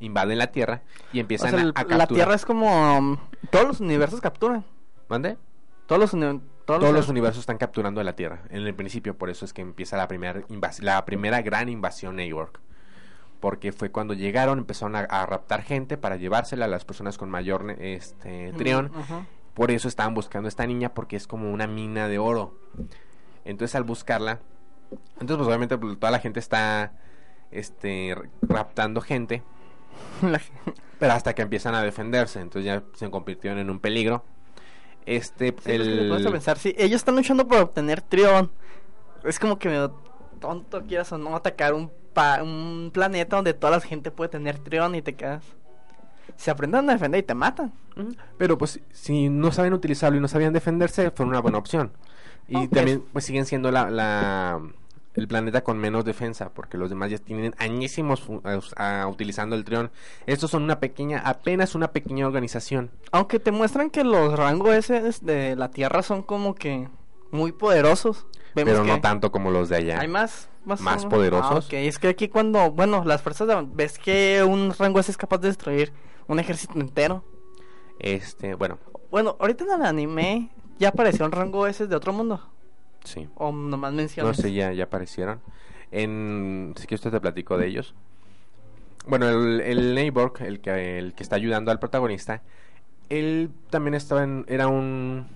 [0.00, 1.98] Invaden la Tierra y O empiezan sea, a, el- a capturar.
[1.98, 2.98] la Tierra es como...
[2.98, 3.16] um,
[3.50, 4.64] todos los universos capturan.
[5.08, 5.36] ¿Mande?
[5.86, 9.16] Todos los, uni- todos Todos los universos están capturando a la Tierra en el principio,
[9.18, 10.42] por eso es que empieza la primera
[10.80, 12.60] la primera gran invasión a York.
[13.40, 17.28] Porque fue cuando llegaron, empezaron a, a raptar gente para llevársela a las personas con
[17.28, 18.92] mayor este, trión.
[19.54, 22.56] Por eso estaban buscando a esta niña porque es como una mina de oro.
[23.44, 24.38] Entonces al buscarla,
[25.14, 26.92] entonces pues obviamente pues, toda la gente está
[27.50, 29.42] este raptando gente,
[30.98, 34.24] pero hasta que empiezan a defenderse, entonces ya se convirtieron en un peligro.
[35.04, 38.00] Este Sí, pues, que te pones a el pensar, sí, ellos están luchando por obtener
[38.02, 38.50] trión.
[39.24, 39.90] Es como que medio
[40.40, 44.58] tonto quieras o no atacar un, pa- un planeta donde toda la gente puede tener
[44.58, 45.44] trión y te quedas.
[46.36, 47.72] Se aprenden a defender y te matan.
[48.38, 51.92] Pero pues si no saben utilizarlo y no sabían defenderse, fue una buena opción.
[52.48, 54.60] Y también pues siguen siendo la, la-
[55.14, 58.22] el planeta con menos defensa, porque los demás ya tienen añísimos
[58.76, 59.90] a- a- utilizando el trión.
[60.26, 62.90] Estos son una pequeña, apenas una pequeña organización.
[63.10, 66.88] Aunque te muestran que los rangos ese de la Tierra son como que
[67.30, 68.26] muy poderosos.
[68.54, 70.00] Vemos pero que no tanto como los de allá.
[70.00, 71.66] Hay más, más, Más ah, poderosos.
[71.66, 75.16] ok, es que aquí cuando, bueno, las fuerzas de, ves que un rango ese es
[75.16, 75.92] capaz de destruir
[76.26, 77.24] un ejército entero.
[77.98, 78.78] Este, bueno,
[79.10, 82.51] Bueno, ahorita en el anime ya apareció un rango ese de otro mundo.
[83.04, 83.28] Sí.
[83.34, 84.36] O nomás No mencionas.
[84.36, 85.40] sé, ya, ya aparecieron.
[85.90, 87.94] En, si que usted te platico de ellos.
[89.06, 92.42] Bueno, el, el neighbor, el que, el que está ayudando al protagonista,
[93.08, 95.26] él también estaba en, era un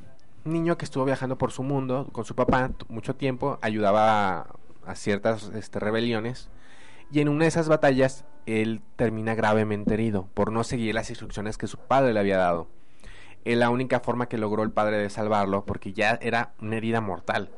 [0.45, 4.47] niño que estuvo viajando por su mundo con su papá mucho tiempo, ayudaba a,
[4.87, 6.49] a ciertas este, rebeliones
[7.11, 11.59] y en una de esas batallas él termina gravemente herido por no seguir las instrucciones
[11.59, 12.69] que su padre le había dado.
[13.47, 17.01] Eh, la única forma que logró el padre de salvarlo, porque ya era una herida
[17.01, 17.51] mortal,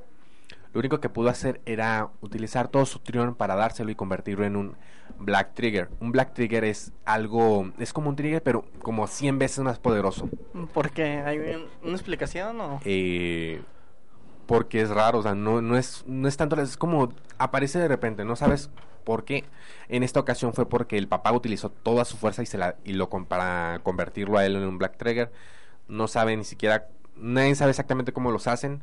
[0.75, 4.57] Lo único que pudo hacer era utilizar todo su trión para dárselo y convertirlo en
[4.57, 4.77] un
[5.19, 5.89] Black Trigger.
[6.01, 10.29] Un Black Trigger es algo, es como un Trigger, pero como 100 veces más poderoso.
[10.75, 11.23] ¿Por qué?
[11.25, 12.81] ¿Hay un- una explicación o...?
[12.85, 13.63] Eh,
[14.47, 17.89] porque es raro, o sea, no, no, es, no es tanto, es como aparece de
[17.89, 18.71] repente, no sabes
[19.05, 19.45] por qué.
[19.89, 22.95] En esta ocasión fue porque el papá utilizó toda su fuerza y, se la, y
[22.95, 25.33] lo para convertirlo a él en un Black Trigger.
[25.89, 28.83] No sabe ni siquiera, nadie sabe exactamente cómo los hacen,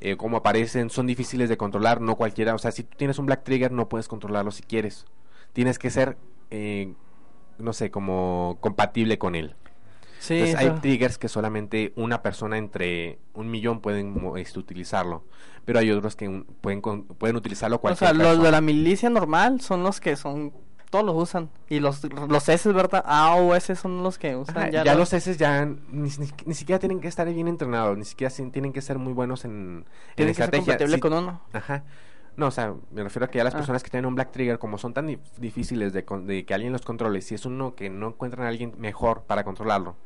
[0.00, 3.26] eh, cómo aparecen, son difíciles de controlar, no cualquiera, o sea, si tú tienes un
[3.26, 5.06] Black Trigger no puedes controlarlo si quieres.
[5.52, 6.16] Tienes que ser,
[6.50, 6.94] eh,
[7.58, 9.54] no sé, como compatible con él.
[10.18, 15.24] Sí, Entonces hay triggers que solamente una persona entre un millón pueden este, utilizarlo,
[15.64, 19.10] pero hay otros que un- pueden pueden utilizarlo O cualquier sea, los de la milicia
[19.10, 20.52] normal son los que son...
[20.92, 21.48] Todos los usan.
[21.70, 23.02] Y los, los S, ¿verdad?
[23.06, 24.58] A o S son los que usan.
[24.58, 27.96] Ajá, ya ya, los- S ya ni, ni- ni siquiera tienen que estar bien entrenados,
[27.96, 29.84] ni siquiera tienen que ser muy buenos en, en
[30.16, 30.64] que ser estrategia.
[30.74, 31.40] compatible Sí, con uno.
[31.54, 31.82] Ajá.
[32.36, 33.56] No, o sea, me refiero a que ya las Ah.
[33.56, 36.52] personas que tienen un Black Trigger, como son tan dif- difíciles de, con- de que
[36.52, 39.96] alguien los controle, si es uno que no encuentran a alguien mejor para controlarlo,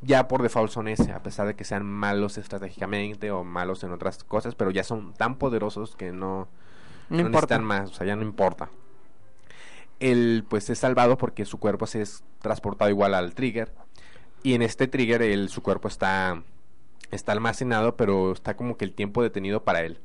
[0.00, 3.92] ya por default son ese, a pesar de que sean malos estratégicamente o malos en
[3.92, 6.48] otras cosas, pero ya son tan poderosos que no,
[7.10, 7.58] No, no importa.
[7.58, 8.70] necesitan más, o sea, ya no importa.
[10.00, 13.72] Él pues es salvado porque su cuerpo se es transportado igual al trigger
[14.42, 16.42] y en este trigger él, su cuerpo está
[17.10, 20.00] está almacenado, pero está como que el tiempo detenido para él.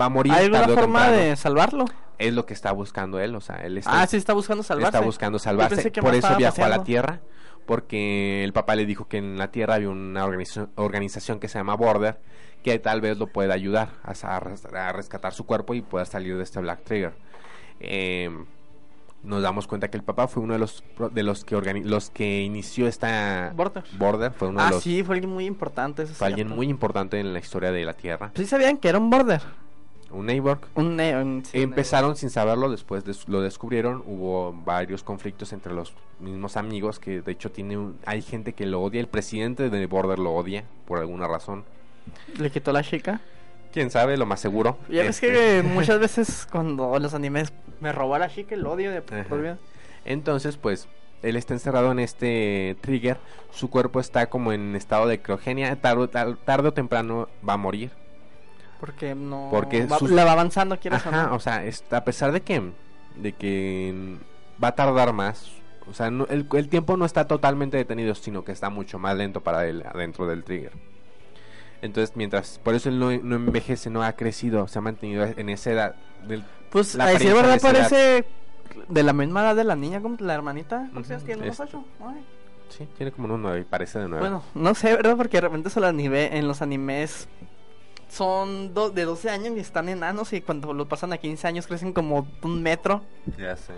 [0.00, 1.16] Va a morir ¿Hay alguna forma temprano.
[1.16, 1.84] de salvarlo?
[2.18, 4.96] Es lo que está buscando él, o sea, él está, Ah, sí, está buscando salvarse.
[4.96, 5.90] está buscando salvarse.
[5.90, 6.84] Por eso viajó a la.
[6.84, 7.20] Tierra,
[7.66, 11.58] porque el papá le dijo que en la Tierra había una organización, organización que se
[11.58, 12.20] llama Border,
[12.62, 16.04] que tal vez lo pueda ayudar a, a res- a rescatar su cuerpo y pueda
[16.04, 17.14] salir de este Black Trigger.
[17.80, 18.30] Eh,
[19.22, 21.84] nos damos cuenta que el papá fue uno de los pro- de los que organi-
[21.84, 23.84] los que inició esta Border.
[23.98, 26.02] Border, fue uno Ah, de los sí, fue alguien muy importante.
[26.02, 28.32] Eso fue alguien muy importante en la historia de la Tierra.
[28.34, 29.40] ¿Sí sabían que era un border?
[30.10, 34.52] Un neighbor Un, ne- un- sí, un Empezaron sin saberlo, después des- lo descubrieron, hubo
[34.52, 38.82] varios conflictos entre los mismos amigos, que de hecho tiene un- hay gente que lo
[38.82, 41.64] odia, el presidente de Border lo odia, por alguna razón.
[42.38, 43.20] Le quitó la chica.
[43.72, 44.76] Quién sabe, lo más seguro.
[44.88, 48.66] Ya ves Este, que muchas veces cuando los animes me robó a la chica el
[48.66, 49.58] odio de por vida.
[50.04, 50.88] Entonces, pues,
[51.22, 53.18] él está encerrado en este trigger,
[53.50, 57.56] su cuerpo está como en estado de criogenia, tarde, tar- tarde o temprano va a
[57.56, 57.90] morir.
[58.80, 59.48] Porque no.
[59.50, 61.36] Porque va, sus- la va avanzando, quieres o Ajá, no.
[61.36, 62.60] o sea, es- a pesar de que,
[63.16, 64.16] de que
[64.62, 65.52] va a tardar más,
[65.88, 69.16] o sea, no- el, el tiempo no está totalmente detenido, sino que está mucho más
[69.16, 70.72] lento para él adentro del trigger.
[71.82, 75.48] Entonces, mientras, por eso él no, no envejece, no ha crecido, se ha mantenido en
[75.50, 75.94] esa edad.
[76.26, 77.88] Del, Pues la a decir verdad de esa edad.
[77.90, 78.24] parece
[78.88, 80.88] de la misma edad de la niña, como la hermanita.
[80.92, 81.42] ¿Cuántos años tiene?
[81.42, 81.84] ¿Unos es- ocho?
[82.70, 84.20] Sí, tiene como unos nueve, parece de nueve.
[84.20, 85.16] Bueno, no sé, ¿verdad?
[85.16, 87.28] Porque de repente se las nive en los animes
[88.08, 91.66] son do- de 12 años y están enanos y cuando los pasan a 15 años
[91.66, 93.02] crecen como un metro.
[93.38, 93.72] ya sé.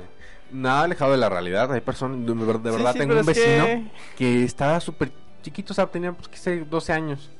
[0.52, 3.84] Nada alejado de la realidad, hay personas, de, Sí, verdad sí, tengo un vecino que-
[4.16, 5.10] que estaba súper
[5.42, 7.30] chiquito, o sea, tenía, pues, qué sé, 12 años.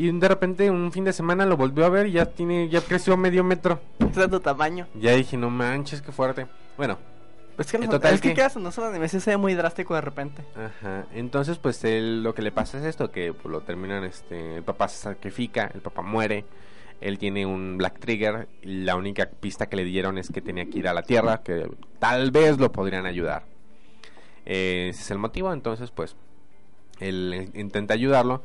[0.00, 2.80] Y de repente, un fin de semana lo volvió a ver y ya tiene, ya
[2.80, 3.80] creció medio metro.
[3.98, 4.86] Tu tamaño.
[4.94, 6.46] Ya dije, no manches, qué fuerte.
[6.78, 6.96] Bueno,
[7.58, 8.48] Es que, En los- total es que, que-.
[8.60, 10.42] No son animes, se ve muy drástico de repente.
[10.56, 11.04] ajá.
[11.12, 14.62] Entonces, pues él, lo que le pasa es esto, que pues, lo terminan, este, el
[14.62, 16.46] papá se sacrifica, el papá muere,
[17.02, 20.64] él tiene un Black Trigger, y la única pista que le dieron es que tenía
[20.64, 23.44] que ir a la Tierra, que tal vez lo podrían ayudar.
[24.46, 26.16] Eh, ese es el motivo, entonces, pues,
[27.00, 28.42] él intenta ayudarlo.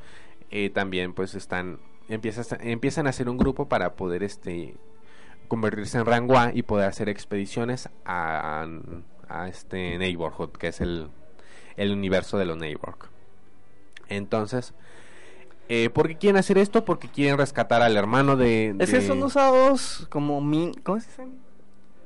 [0.57, 4.77] Eh, también, pues, están, empiezas- empiezan a hacer un grupo para poder, este,
[5.49, 8.65] convertirse en rango A y poder hacer expediciones a,
[9.27, 11.09] a este neighborhood, que es el,
[11.75, 13.09] el universo de los neighborhood.
[14.07, 14.73] Entonces,
[15.67, 16.85] eh, ¿por qué quieren hacer esto?
[16.85, 18.77] Porque quieren rescatar al hermano de...
[18.79, 20.73] Es que son usados como min...
[20.83, 21.37] ¿Cómo se dicen?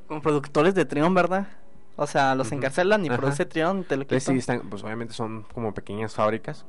[0.07, 1.49] Como productores de Trion, ¿verdad?
[1.97, 3.17] O sea, los encarcelan y Ajá.
[3.17, 6.65] produce Trion, te lo Entonces, sí, están, pues obviamente son como pequeñas fábricas.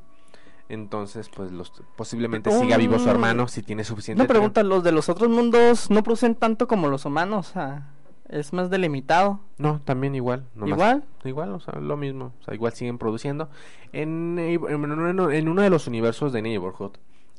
[0.71, 4.63] Entonces, pues los posiblemente siga vivo su hermano si tiene suficiente Una pregunta.
[4.63, 7.51] ¿los de los otros mundos no producen tanto como los humanos?
[7.51, 7.89] O sea,
[8.29, 9.41] es más delimitado.
[9.59, 10.47] No, también igual.
[10.55, 11.05] nomás- ¿Igual?
[11.25, 12.33] Igual, o sea, lo mismo.
[12.41, 13.51] O sea, igual siguen produciendo.
[13.93, 16.93] En, en uno de los universos de Neighborhood,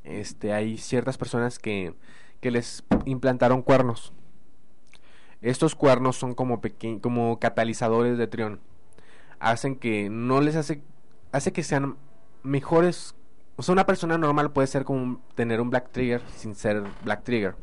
[0.03, 1.93] este, hay ciertas personas que,
[2.41, 4.11] que les implantaron cuernos.
[5.41, 8.59] Estos cuernos son como peque- como catalizadores de trión.
[9.39, 10.83] Hacen que no les hace
[11.31, 11.95] hace que sean
[12.43, 13.15] mejores.
[13.61, 16.81] O sea, una persona normal puede ser como un- tener un Black Trigger sin ser
[17.03, 17.53] Black Trigger.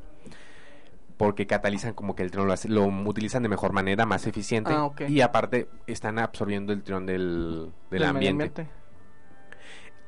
[1.16, 4.72] Porque catalizan como que el trión lo, hace- lo utilizan de mejor manera, más eficiente.
[4.72, 5.00] Ah, ok.
[5.08, 8.68] Y aparte están absorbiendo el trión del, del medio ambiente.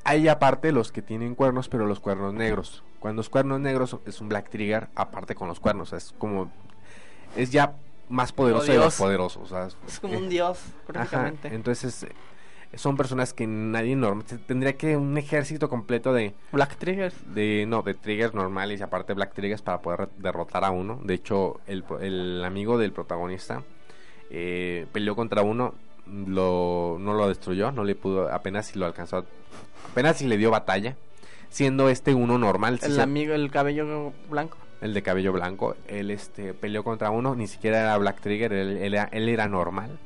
[0.05, 2.85] Hay aparte los que tienen cuernos, pero los cuernos negros.
[3.01, 5.93] Cuando es cuernos negros es un Black Trigger aparte con los cuernos.
[5.93, 6.53] es como.
[7.37, 7.75] Es ya
[8.09, 8.97] más poderoso de los Dios.
[8.97, 9.43] poderosos.
[9.43, 11.53] o sea, Es como eh, un dios, Ajá, prácticamente.
[11.53, 12.07] entonces
[12.75, 17.15] son personas que nadie normal tendría que un ejército completo de, Black Triggers.
[17.35, 21.01] de no de triggers normales y aparte black triggers para poder derrotar a uno.
[21.03, 23.63] De hecho, el, el amigo del protagonista
[24.31, 25.75] eh, peleó contra uno,
[26.07, 29.25] lo, no lo destruyó, no le pudo, apenas si lo alcanzó,
[29.91, 30.97] apenas si le dio batalla,
[31.49, 34.57] siendo este uno normal, El amigo, el cabello blanco.
[34.81, 38.77] el de cabello blanco, él este peleó contra uno, ni siquiera era black trigger, él,
[38.79, 39.99] él era- él era normal.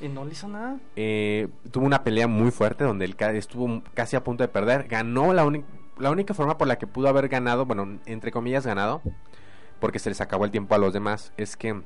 [0.00, 0.78] Y no le hizo nada.
[0.96, 4.86] Eh, tuvo una pelea muy fuerte donde él estuvo casi a punto de perder.
[4.88, 5.44] Ganó la,
[5.98, 9.02] la única forma por la que pudo haber ganado, bueno, entre comillas ganado,
[9.80, 11.80] porque se les acabó el tiempo a los demás, es que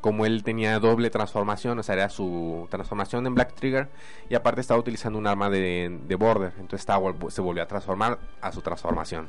[0.00, 3.88] como él tenía doble transformación, o sea, era su transformación en Black Trigger
[4.28, 8.18] y aparte estaba utilizando un arma de, de Border, entonces estaba, se volvió a transformar
[8.40, 9.28] a su transformación.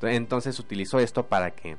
[0.00, 1.76] Ento- Entonces utilizó esto para que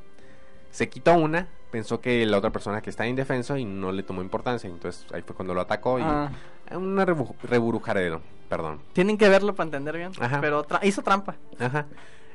[0.72, 4.22] se quitó una, pensó que la otra persona que estaba indefenso y no le tomó
[4.22, 6.32] importancia, entonces ahí fue cuando lo atacó y Ah,
[6.74, 8.80] un rebu- reburujadero, perdón.
[8.94, 10.12] tienen que verlo para entender bien.
[10.20, 10.40] Ajá.
[10.42, 11.36] Pero tra- hizo trampa.
[11.60, 11.86] Ajá.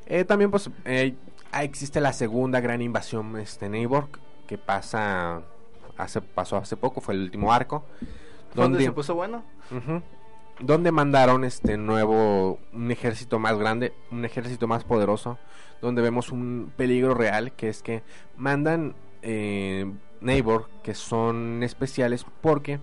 [0.06, 1.14] Eh, también pues eh,
[1.52, 4.08] ah, existe la segunda gran invasión este Neighbor
[4.46, 5.42] que pasa
[5.96, 7.84] hace pasó hace poco, fue el último arco
[8.54, 9.42] Donde se puso bueno.
[9.70, 10.00] Ujú.
[10.60, 15.38] donde mandaron este nuevo un ejército más grande, un ejército más poderoso,
[15.80, 18.02] donde vemos un peligro real que es que
[18.36, 22.80] mandan eh, Neighbor que son especiales porque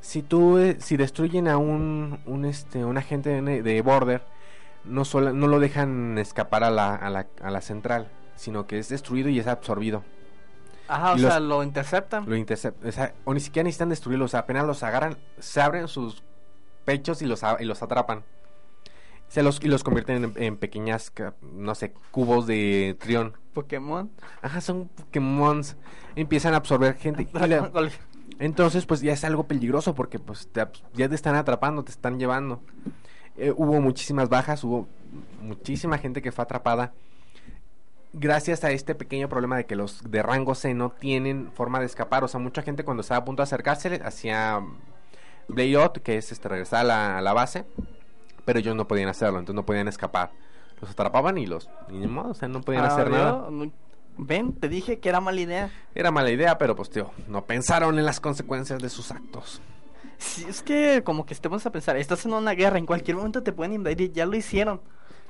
[0.00, 4.22] si tú eh, si destruyen a un, un este un agente de, de border
[4.84, 8.78] no solo no lo dejan escapar a la, a la, a la central sino que
[8.78, 10.04] es destruido y es absorbido
[10.86, 12.26] Ajá, o sea, lo interceptan.
[12.28, 15.62] lo intercep- o, sea, o ni siquiera necesitan destruirlos, o sea, apenas los agarran, se
[15.62, 16.22] abren sus
[16.84, 18.22] pechos y los, y los atrapan.
[19.34, 21.12] Se los, y los convierten en, en pequeñas,
[21.42, 23.32] no sé, cubos de trión.
[23.52, 24.08] Pokémon.
[24.40, 25.60] Ajá, son Pokémon.
[26.14, 27.26] Empiezan a absorber gente.
[28.38, 32.20] entonces, pues ya es algo peligroso porque pues te ya te están atrapando, te están
[32.20, 32.62] llevando.
[33.36, 34.86] Eh, hubo muchísimas bajas, hubo
[35.42, 36.92] muchísima gente que fue atrapada.
[38.12, 41.86] Gracias a este pequeño problema de que los de rango C no tienen forma de
[41.86, 42.22] escapar.
[42.22, 44.62] O sea, mucha gente cuando estaba a punto de acercarse hacía
[45.48, 47.64] Blade Out, que es este, regresar a la, a la base.
[48.44, 50.30] Pero ellos no podían hacerlo, entonces no podían escapar.
[50.80, 51.68] Los atrapaban y los...
[51.88, 53.30] Y modo, o sea, no podían hacer Ah, nada.
[53.44, 53.72] yo no-
[54.16, 55.70] Ven, te dije que era mala idea.
[55.94, 59.60] Era mala idea, pero pues, tío, no pensaron en las consecuencias de sus actos.
[60.18, 63.42] Si es que como que estemos a pensar, estás en una guerra, en cualquier momento
[63.42, 64.80] te pueden invadir, ya lo hicieron.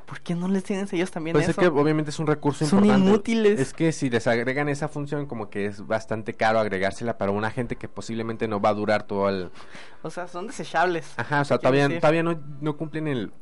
[0.07, 1.61] ¿Por qué no les tienen ellos también Pues es eso?
[1.61, 3.09] que obviamente es un recurso Son importante.
[3.09, 3.59] inútiles.
[3.61, 7.51] Es que si les agregan esa función, como que es bastante caro agregársela para una
[7.51, 9.51] gente que posiblemente no va a durar todo el.
[10.03, 11.15] O sea, son desechables.
[11.17, 12.01] Ajá, o sea, todavía, decir.
[12.01, 13.33] todavía no, no cumplen el.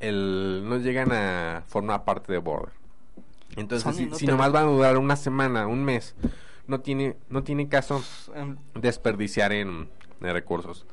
[0.00, 2.72] el no llegan a formar parte de Border.
[3.56, 6.14] Entonces, Son si, si nomás van a durar una semana, un mes,
[6.66, 8.02] no tiene, no tiene caso
[8.34, 9.88] Em, desperdiciar en,
[10.20, 10.86] en recursos.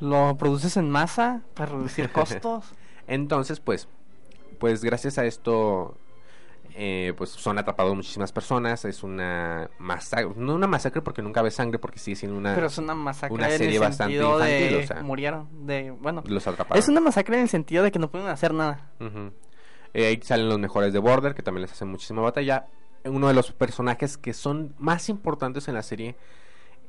[0.00, 2.64] Lo produces en masa para reducir costos.
[3.06, 3.88] Entonces, pues,
[4.62, 5.98] pues gracias a esto,
[6.76, 8.84] eh, pues son atrapados muchísimas personas.
[8.84, 12.54] Es una masacre, no una masacre porque nunca ves sangre, porque sigue siendo una.
[12.54, 15.02] Pero es una masacre una serie bastante de infantil, o sea.
[15.02, 16.78] murieron, de bueno, los atraparon.
[16.78, 18.92] es una masacre en el sentido de que no pueden hacer nada.
[19.94, 22.68] Eh, ahí salen los mejores de Border, que también les hacen muchísima batalla.
[23.04, 26.14] Uno de los personajes que son más importantes en la serie,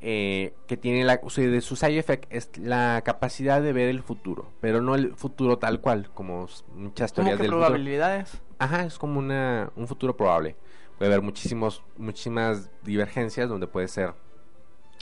[0.05, 3.87] eh, que tiene la, o sea, de su side effect, es la capacidad de ver
[3.87, 7.61] el futuro, pero no el futuro tal cual, como muchas teorías del futuro.
[7.65, 8.41] probabilidades.
[8.59, 10.57] Ajá, es como una, un futuro probable.
[10.97, 14.13] Puede haber muchísimos, muchísimas divergencias donde puede ser.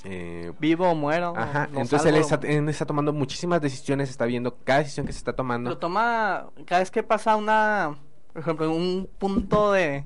[0.03, 1.33] eh, Vivo o muero.
[1.35, 5.17] ajá, entonces él está, él está tomando muchísimas decisiones, está viendo cada decisión que se
[5.17, 5.69] está tomando.
[5.71, 7.97] Lo toma cada vez que pasa una,
[8.33, 10.05] por ejemplo, un punto de,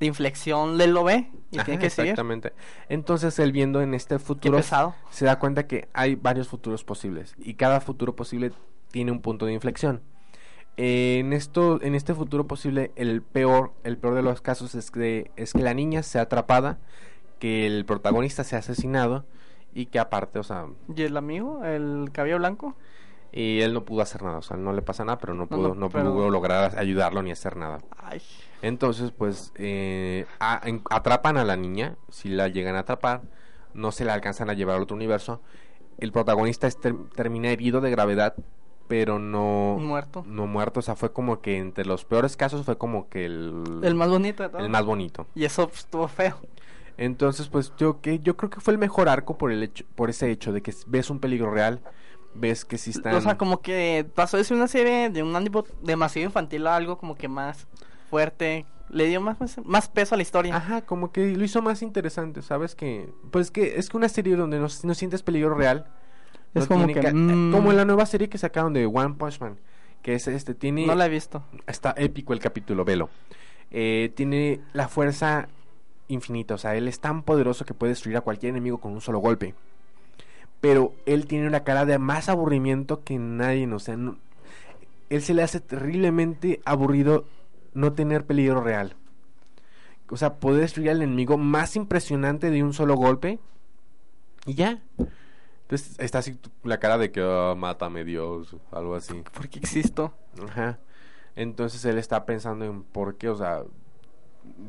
[0.00, 2.10] de inflexión, le lo ve y Ajá, tiene que seguir.
[2.12, 2.52] exactamente.
[2.88, 4.60] Entonces él viendo en este futuro
[5.10, 8.50] se da cuenta que hay varios futuros posibles y cada futuro posible
[8.90, 10.00] tiene un punto de inflexión.
[10.76, 14.90] Eh, en esto, en este futuro posible, el peor, el peor de los casos es
[14.90, 16.78] que es que la niña sea atrapada,
[17.38, 19.26] que el protagonista sea asesinado
[19.74, 22.74] y que aparte, o sea, ¿Y el amigo, el cabello blanco?
[23.32, 25.48] y él no pudo hacer nada, o sea, no le pasa nada, pero no No,
[25.48, 27.78] pudo, no, no, pero- pudo lograr ayudarlo ni hacer nada.
[27.96, 28.20] Ay,
[28.62, 33.22] Entonces, pues, eh, a- en- atrapan a la niña, si la llegan a atrapar,
[33.74, 35.40] no se la alcanzan a llevar al otro universo.
[35.98, 38.34] El protagonista es ter- termina herido de gravedad,
[38.88, 40.24] pero no, muerto.
[40.26, 40.80] no muerto.
[40.80, 44.08] O sea, fue como que entre los peores casos fue como que el, El más
[44.08, 44.64] bonito de todos.
[44.64, 45.26] el más bonito.
[45.34, 46.36] Y eso pues, estuvo feo.
[46.98, 50.10] Entonces, pues, yo, que, yo creo que fue el mejor arco por, el hecho, por
[50.10, 51.80] ese hecho de que ves un peligro real,
[52.34, 53.14] ves que sí están...
[53.14, 56.76] O sea, como que pasó de ser una serie de un ánimo demasiado infantil a
[56.76, 57.66] algo como que más
[58.10, 58.66] fuerte.
[58.88, 60.56] Le dio más, más peso a la historia.
[60.56, 62.74] Ajá, como que lo hizo más interesante, ¿sabes?
[62.74, 65.86] Que, pues que es que una serie donde no, no sientes peligro real.
[66.54, 67.52] Es no como que, mm.
[67.52, 69.58] Como en la nueva serie que sacaron de One Punch Man.
[70.02, 70.86] Que es este, tiene...
[70.86, 71.44] No la he visto.
[71.68, 73.10] Está épico el capítulo, velo.
[73.70, 75.46] Eh, tiene la fuerza
[76.08, 79.00] infinita, o sea, él es tan poderoso que puede destruir a cualquier enemigo con un
[79.00, 79.54] solo golpe.
[80.60, 84.18] Pero él tiene una cara de más aburrimiento que nadie, o sea, no-
[85.08, 87.24] él se le hace terriblemente aburrido
[87.74, 88.96] no tener peligro real.
[90.08, 93.38] O sea, poder destruir al enemigo más impresionante de un solo golpe
[94.46, 94.82] y ya.
[95.62, 99.22] Entonces está así la cara de que "Ah, mátame Dios, algo así.
[99.34, 100.12] Porque existo.
[100.48, 100.80] Ajá.
[101.36, 103.62] Entonces él está pensando en por qué, o sea,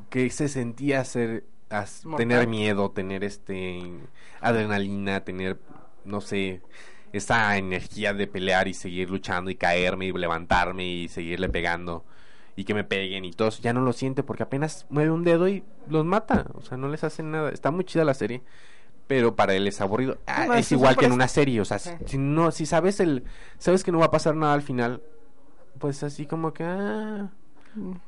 [0.09, 2.17] qué se sentía Mortal.
[2.17, 3.81] tener miedo, tener este
[4.41, 5.59] adrenalina, tener,
[6.05, 6.61] no sé,
[7.13, 12.05] esa energía de pelear y seguir luchando y caerme y levantarme y seguirle pegando
[12.61, 13.47] y que me peguen y todo.
[13.47, 13.59] eso.
[13.61, 16.87] Ya no lo siente porque apenas mueve un dedo y los mata, o sea, no
[16.89, 17.49] les hace nada.
[17.49, 18.43] Está muy chida la serie.
[19.07, 20.19] Pero para él es aburrido.
[20.27, 23.23] Ah, No, es igual que en una serie, o sea, si no, si sabes el,
[23.57, 25.01] sabes que no va a pasar nada al final,
[25.79, 27.31] pues así como que, ah,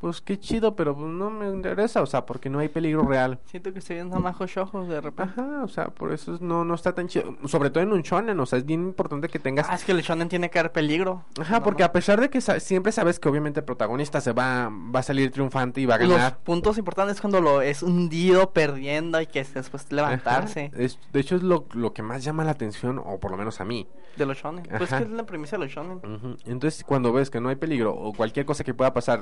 [0.02, 3.40] pues qué chido, pero pues no me interesa, o sea, porque no hay peligro real.
[3.46, 5.32] Siento que estoy viendo a Majo Shoujo de repente.
[5.40, 7.36] Ajá, o sea, por eso es- no, no está tan chido.
[7.46, 9.68] Sobre todo en un shonen, o sea, es bien importante que tengas...
[9.70, 11.24] Ah, es que el shonen tiene que haber peligro.
[11.40, 11.88] Ajá, No, porque no.
[11.88, 15.04] a pesar de que sa- siempre sabes que obviamente el protagonista se va, va a
[15.04, 16.38] salir triunfante y va a Los ganar.
[16.40, 21.00] puntos importantes es cuando lo es hundido, perdiendo y que es después levantarse Ajá, es-
[21.12, 23.66] de hecho es lo, lo que más llama la atención, o por lo menos a
[23.66, 23.88] mí.
[24.18, 24.64] de los shonen.
[24.78, 26.00] Pues que es la premisa de los shonen.
[26.46, 29.22] Entonces, cuando ves que no hay peligro o cualquier cosa que pueda pasar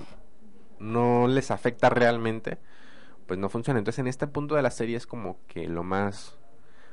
[0.82, 2.58] no les afecta realmente,
[3.28, 3.80] pues no funciona.
[3.80, 6.38] Entonces, en este punto de la serie es como que lo más,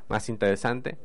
[0.09, 0.99] más interesante.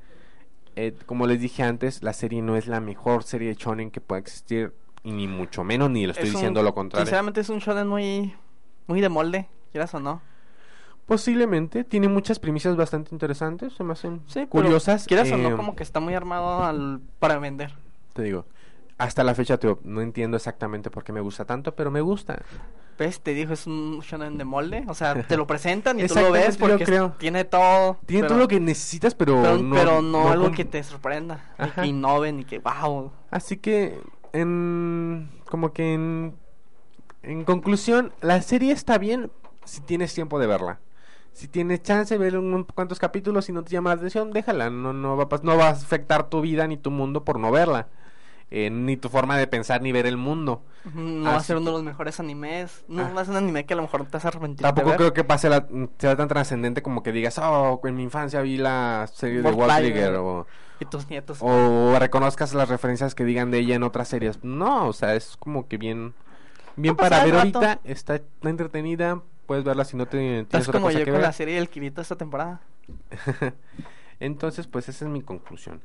[0.76, 4.02] Eh, como les dije antes, la serie no es la mejor serie de shonen que
[4.02, 4.74] pueda existir,
[5.04, 7.06] y ni mucho menos, ni lo estoy Es un- diciendo lo contrario.
[7.06, 8.34] Sinceramente es un shonen muy,
[8.88, 10.22] muy de molde, quieras o no.
[11.06, 15.06] Posiblemente, tiene muchas premisas bastante interesantes, se me hacen Sí, curiosas.
[15.06, 17.74] Quieras o eh, no, como que está muy armado al, para vender.
[18.14, 18.46] Te digo,
[19.04, 22.42] hasta la fecha digo, no entiendo exactamente por qué me gusta tanto, pero me gusta.
[22.98, 23.22] ¿Ves?
[23.22, 24.84] Te dijo, es un shonen de molde.
[24.88, 27.14] O sea, te lo presentan y tú lo ves porque creo.
[27.18, 27.98] tiene todo.
[28.06, 30.84] Tiene pero- todo lo que necesitas, pero, pero, no, pero no, algo con- que te
[30.84, 31.54] sorprenda.
[31.58, 31.82] Ajá.
[31.82, 33.12] que innoven y que, wow.
[33.32, 34.00] Así que,
[34.32, 36.36] en, como que en,
[37.24, 39.32] en conclusión, la serie está bien
[39.66, 40.80] si tienes tiempo de verla.
[41.32, 44.70] Si tienes chance de ver unos cuantos capítulos y no te llama la atención, déjala.
[44.70, 47.88] No, no, va, no va a afectar tu vida ni tu mundo por no verla.
[48.56, 50.62] Eh, ni tu forma de pensar ni ver el mundo.
[50.94, 52.86] No va a ser uno de los mejores animes.
[52.88, 53.12] No Ah.
[53.16, 54.58] va a ser un anime que a lo mejor te vas a arrepentir.
[54.58, 54.98] de Tampoco ver.
[54.98, 55.66] creo que pase la,
[55.98, 59.68] sea tan trascendente como que digas, oh, en mi infancia vi la serie de Tiger.
[59.78, 60.46] Trigger o,
[60.80, 61.40] Y tus nietos.
[61.42, 64.44] o reconozcas las referencias que digan de ella en otras series.
[64.44, 66.14] No, o sea, es como que bien,
[66.76, 67.58] bien para ver rato.
[67.58, 71.12] ahorita, está entretenida, puedes verla si no te tienes Estás otra como cosa yo que
[71.12, 71.28] con ver.
[71.28, 72.62] la serie del Kirito esta temporada.
[74.20, 75.82] Entonces, pues esa es mi conclusión.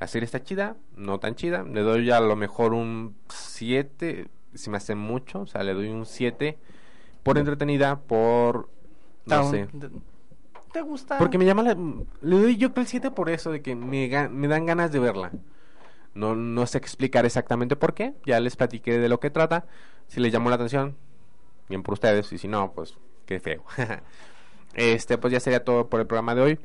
[0.00, 1.62] La serie está chida, no tan chida.
[1.62, 5.40] Le doy a lo mejor un 7, si me hace mucho.
[5.40, 6.58] O sea, le doy un 7
[7.22, 8.70] por entretenida, por...
[9.26, 9.68] No sé.
[10.72, 11.18] ¿Te gusta?
[11.18, 11.76] Porque me llama la...
[12.22, 15.32] Le doy yo el 7 por eso, de que me, me dan ganas de verla.
[16.14, 18.14] No, no sé explicar exactamente por qué.
[18.24, 19.66] Ya les platiqué de lo que trata.
[20.08, 20.96] Si les llamó la atención,
[21.68, 22.32] bien por ustedes.
[22.32, 22.96] Y si no, pues
[23.26, 23.64] qué feo.
[24.74, 26.58] este, pues ya sería todo por el programa de hoy.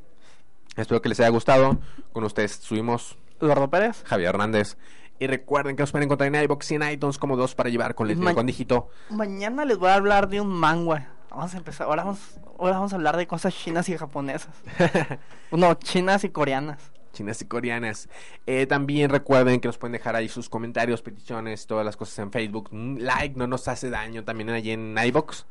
[0.77, 1.79] Espero que les haya gustado.
[2.13, 4.03] Con ustedes subimos Eduardo Pérez.
[4.05, 4.77] Javier Hernández.
[5.19, 7.95] Y recuerden que nos pueden encontrar en iBox y en iTunes como dos para llevar
[7.95, 8.89] con, Ma- con dígito.
[9.09, 11.09] Mañana les voy a hablar de un manga.
[11.29, 11.87] Vamos a empezar.
[11.87, 12.19] Ahora vamos,
[12.59, 14.49] ahora vamos a hablar de cosas chinas y japonesas.
[15.51, 16.91] no, chinas y coreanas.
[17.13, 18.09] chinas y coreanas.
[18.45, 22.31] Eh, también recuerden que nos pueden dejar ahí sus comentarios, peticiones, todas las cosas en
[22.31, 22.69] Facebook.
[22.73, 24.23] Un like no nos hace daño.
[24.25, 25.45] También allí en iBox.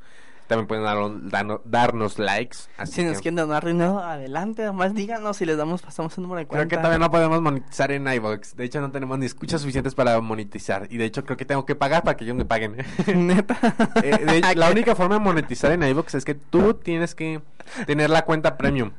[0.47, 2.59] También pueden dar- dar- darnos likes.
[2.77, 4.63] Así Si nos que quieren donar dinero, adelante.
[4.63, 6.69] Además, díganos si les damos, pasamos un número de creo cuenta.
[6.77, 8.55] que todavía no podemos monetizar en iBox.
[8.57, 10.87] De hecho, no tenemos ni escuchas suficientes para monetizar.
[10.91, 12.77] Y de hecho, creo que tengo que pagar para que ellos me paguen.
[13.15, 13.59] Neta.
[14.03, 17.41] Eh, de hecho, la única forma de monetizar en iVoox es que tú tienes que
[17.87, 18.91] tener la cuenta premium.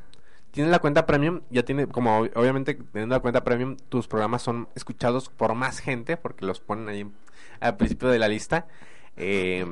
[0.50, 4.40] Tienes la cuenta premium, ya tiene, como ob- obviamente teniendo la cuenta premium, tus programas
[4.42, 7.06] son escuchados por más gente, porque los ponen ahí
[7.60, 8.66] al principio de la lista.
[9.16, 9.66] Eh,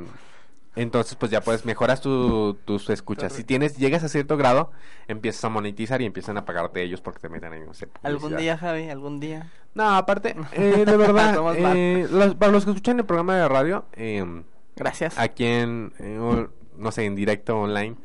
[0.77, 3.33] entonces, pues ya puedes mejoras tu, tus escuchas.
[3.33, 4.71] Si tienes, llegas a cierto grado,
[5.09, 7.89] empiezas a monetizar y empiezan a pagarte ellos porque te meten ahí, no sé.
[8.03, 9.51] algún día, Javi, algún día.
[9.75, 13.85] No, aparte, eh, de verdad, eh, los- para los que escuchan el programa de radio,
[13.95, 14.43] eh,
[14.77, 15.19] Gracias.
[15.19, 16.47] aquí en, eh,
[16.77, 17.97] no sé, en directo online,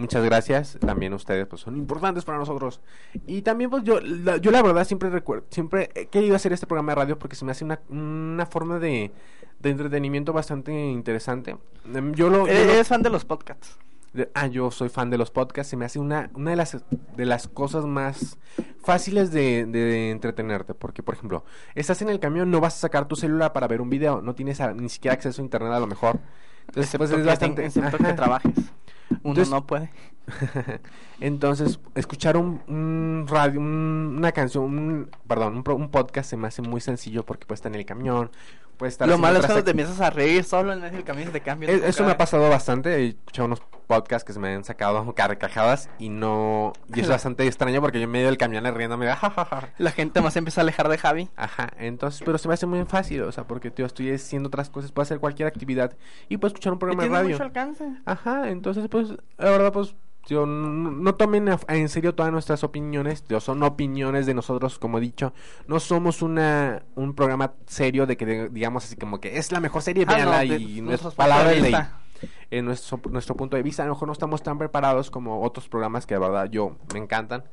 [0.00, 0.78] Muchas gracias.
[0.80, 2.80] También ustedes pues son importantes para nosotros.
[3.26, 6.66] Y también pues yo la, yo la verdad siempre recuerdo, siempre he querido hacer este
[6.66, 9.12] programa de radio porque se me hace una, una forma de,
[9.60, 11.56] de entretenimiento bastante interesante.
[11.94, 13.78] Em, Yo lo, yo lo- ¿Eres fan de los podcasts?
[14.12, 15.70] de- ah, yo soy fan de los podcasts.
[15.70, 16.82] Se me hace una, una de las
[17.16, 18.38] de las cosas más
[18.82, 20.74] fáciles de, de entretenerte.
[20.74, 21.44] Porque, por ejemplo,
[21.74, 24.34] estás en el camión, no vas a sacar tu celular para ver un video, no
[24.34, 26.18] tienes a- ni siquiera acceso a internet a lo mejor.
[26.68, 27.66] Entonces, pues, Excepto, es que, bastante.
[27.66, 28.06] excepto ajá.
[28.06, 28.52] que trabajes.
[29.22, 29.90] Uno Entonces- no puede.
[31.20, 36.48] Entonces, escuchar un, un radio, un- una canción, un, perdón, un, un podcast se me
[36.48, 38.30] hace muy sencillo porque puede estar en el camión,
[38.80, 41.32] puede estar Lo malo es cuando te empiezas a reír solo en del camino y
[41.32, 41.70] te cambias.
[41.70, 42.96] Es- Eso me ha pasado bastante.
[42.96, 46.72] He escuchado unos podcasts que se me han sacado carcajadas y no.
[46.94, 49.04] Y es bastante extraño porque yo en medio del camión riéndome.
[49.06, 49.68] de, "Ja, ja, ja".
[49.78, 51.28] La gente más empieza a alejar de Javi.
[51.36, 54.70] Ajá, entonces, pero se me hace muy fácil, o sea, porque tío, estoy haciendo otras
[54.70, 55.94] cosas, puedo hacer cualquier actividad
[56.30, 57.34] y puedo escuchar un Y programa de tiene radio.
[57.34, 57.84] mucho alcance.
[58.06, 59.94] Ajá, entonces, pues, la verdad, pues,
[60.28, 64.98] no, no tomen a- en serio todas nuestras opiniones, tío, son opiniones de nosotros, como
[64.98, 65.32] he dicho,
[65.66, 69.60] no somos una un programa serio de que de- digamos así como que es la
[69.60, 71.86] mejor serie, Ah, no, véanla de y nuestras palabras de
[72.50, 73.82] en nuestro, nuestro punto de vista.
[73.82, 76.98] A lo mejor no estamos tan preparados como otros programas que de verdad yo me
[76.98, 77.44] encantan.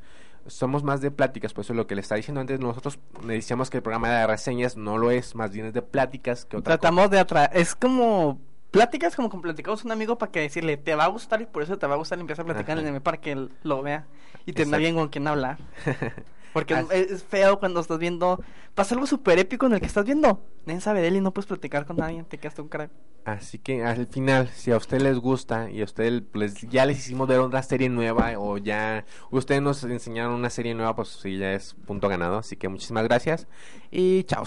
[0.46, 2.60] Somos más de pláticas, pues eso es lo que le estaba diciendo antes.
[2.60, 5.82] Nosotros le decíamos que el programa de reseñas no lo es, más bien es de
[5.82, 6.80] pláticas que otra cosa.
[6.80, 7.50] Tratamos de atraer.
[7.54, 8.40] Es como.
[8.72, 11.64] Pláticas como con platicamos un amigo para que decirle te va a gustar y por
[11.64, 13.82] eso te va a gustar y empieza a platicar en el para que él lo
[13.82, 14.06] vea
[14.46, 14.76] y Exacto.
[14.76, 15.58] alguien con quien hablar.
[16.54, 18.44] Porque es, feo cuando estás viendo.
[18.74, 20.42] Pasa algo súper épico en el que estás viendo.
[20.66, 22.24] Nadie sabe de él y no puedes platicar con nadie.
[22.24, 22.90] Te quedas un crack.
[23.26, 26.98] Así que al final, si a usted les gusta y a usted pues, ya les
[26.98, 31.38] hicimos ver otra serie nueva o ya ustedes nos enseñaron una serie nueva, pues sí,
[31.38, 32.38] ya es punto ganado.
[32.38, 33.48] Así que muchísimas gracias
[33.92, 34.46] y chao.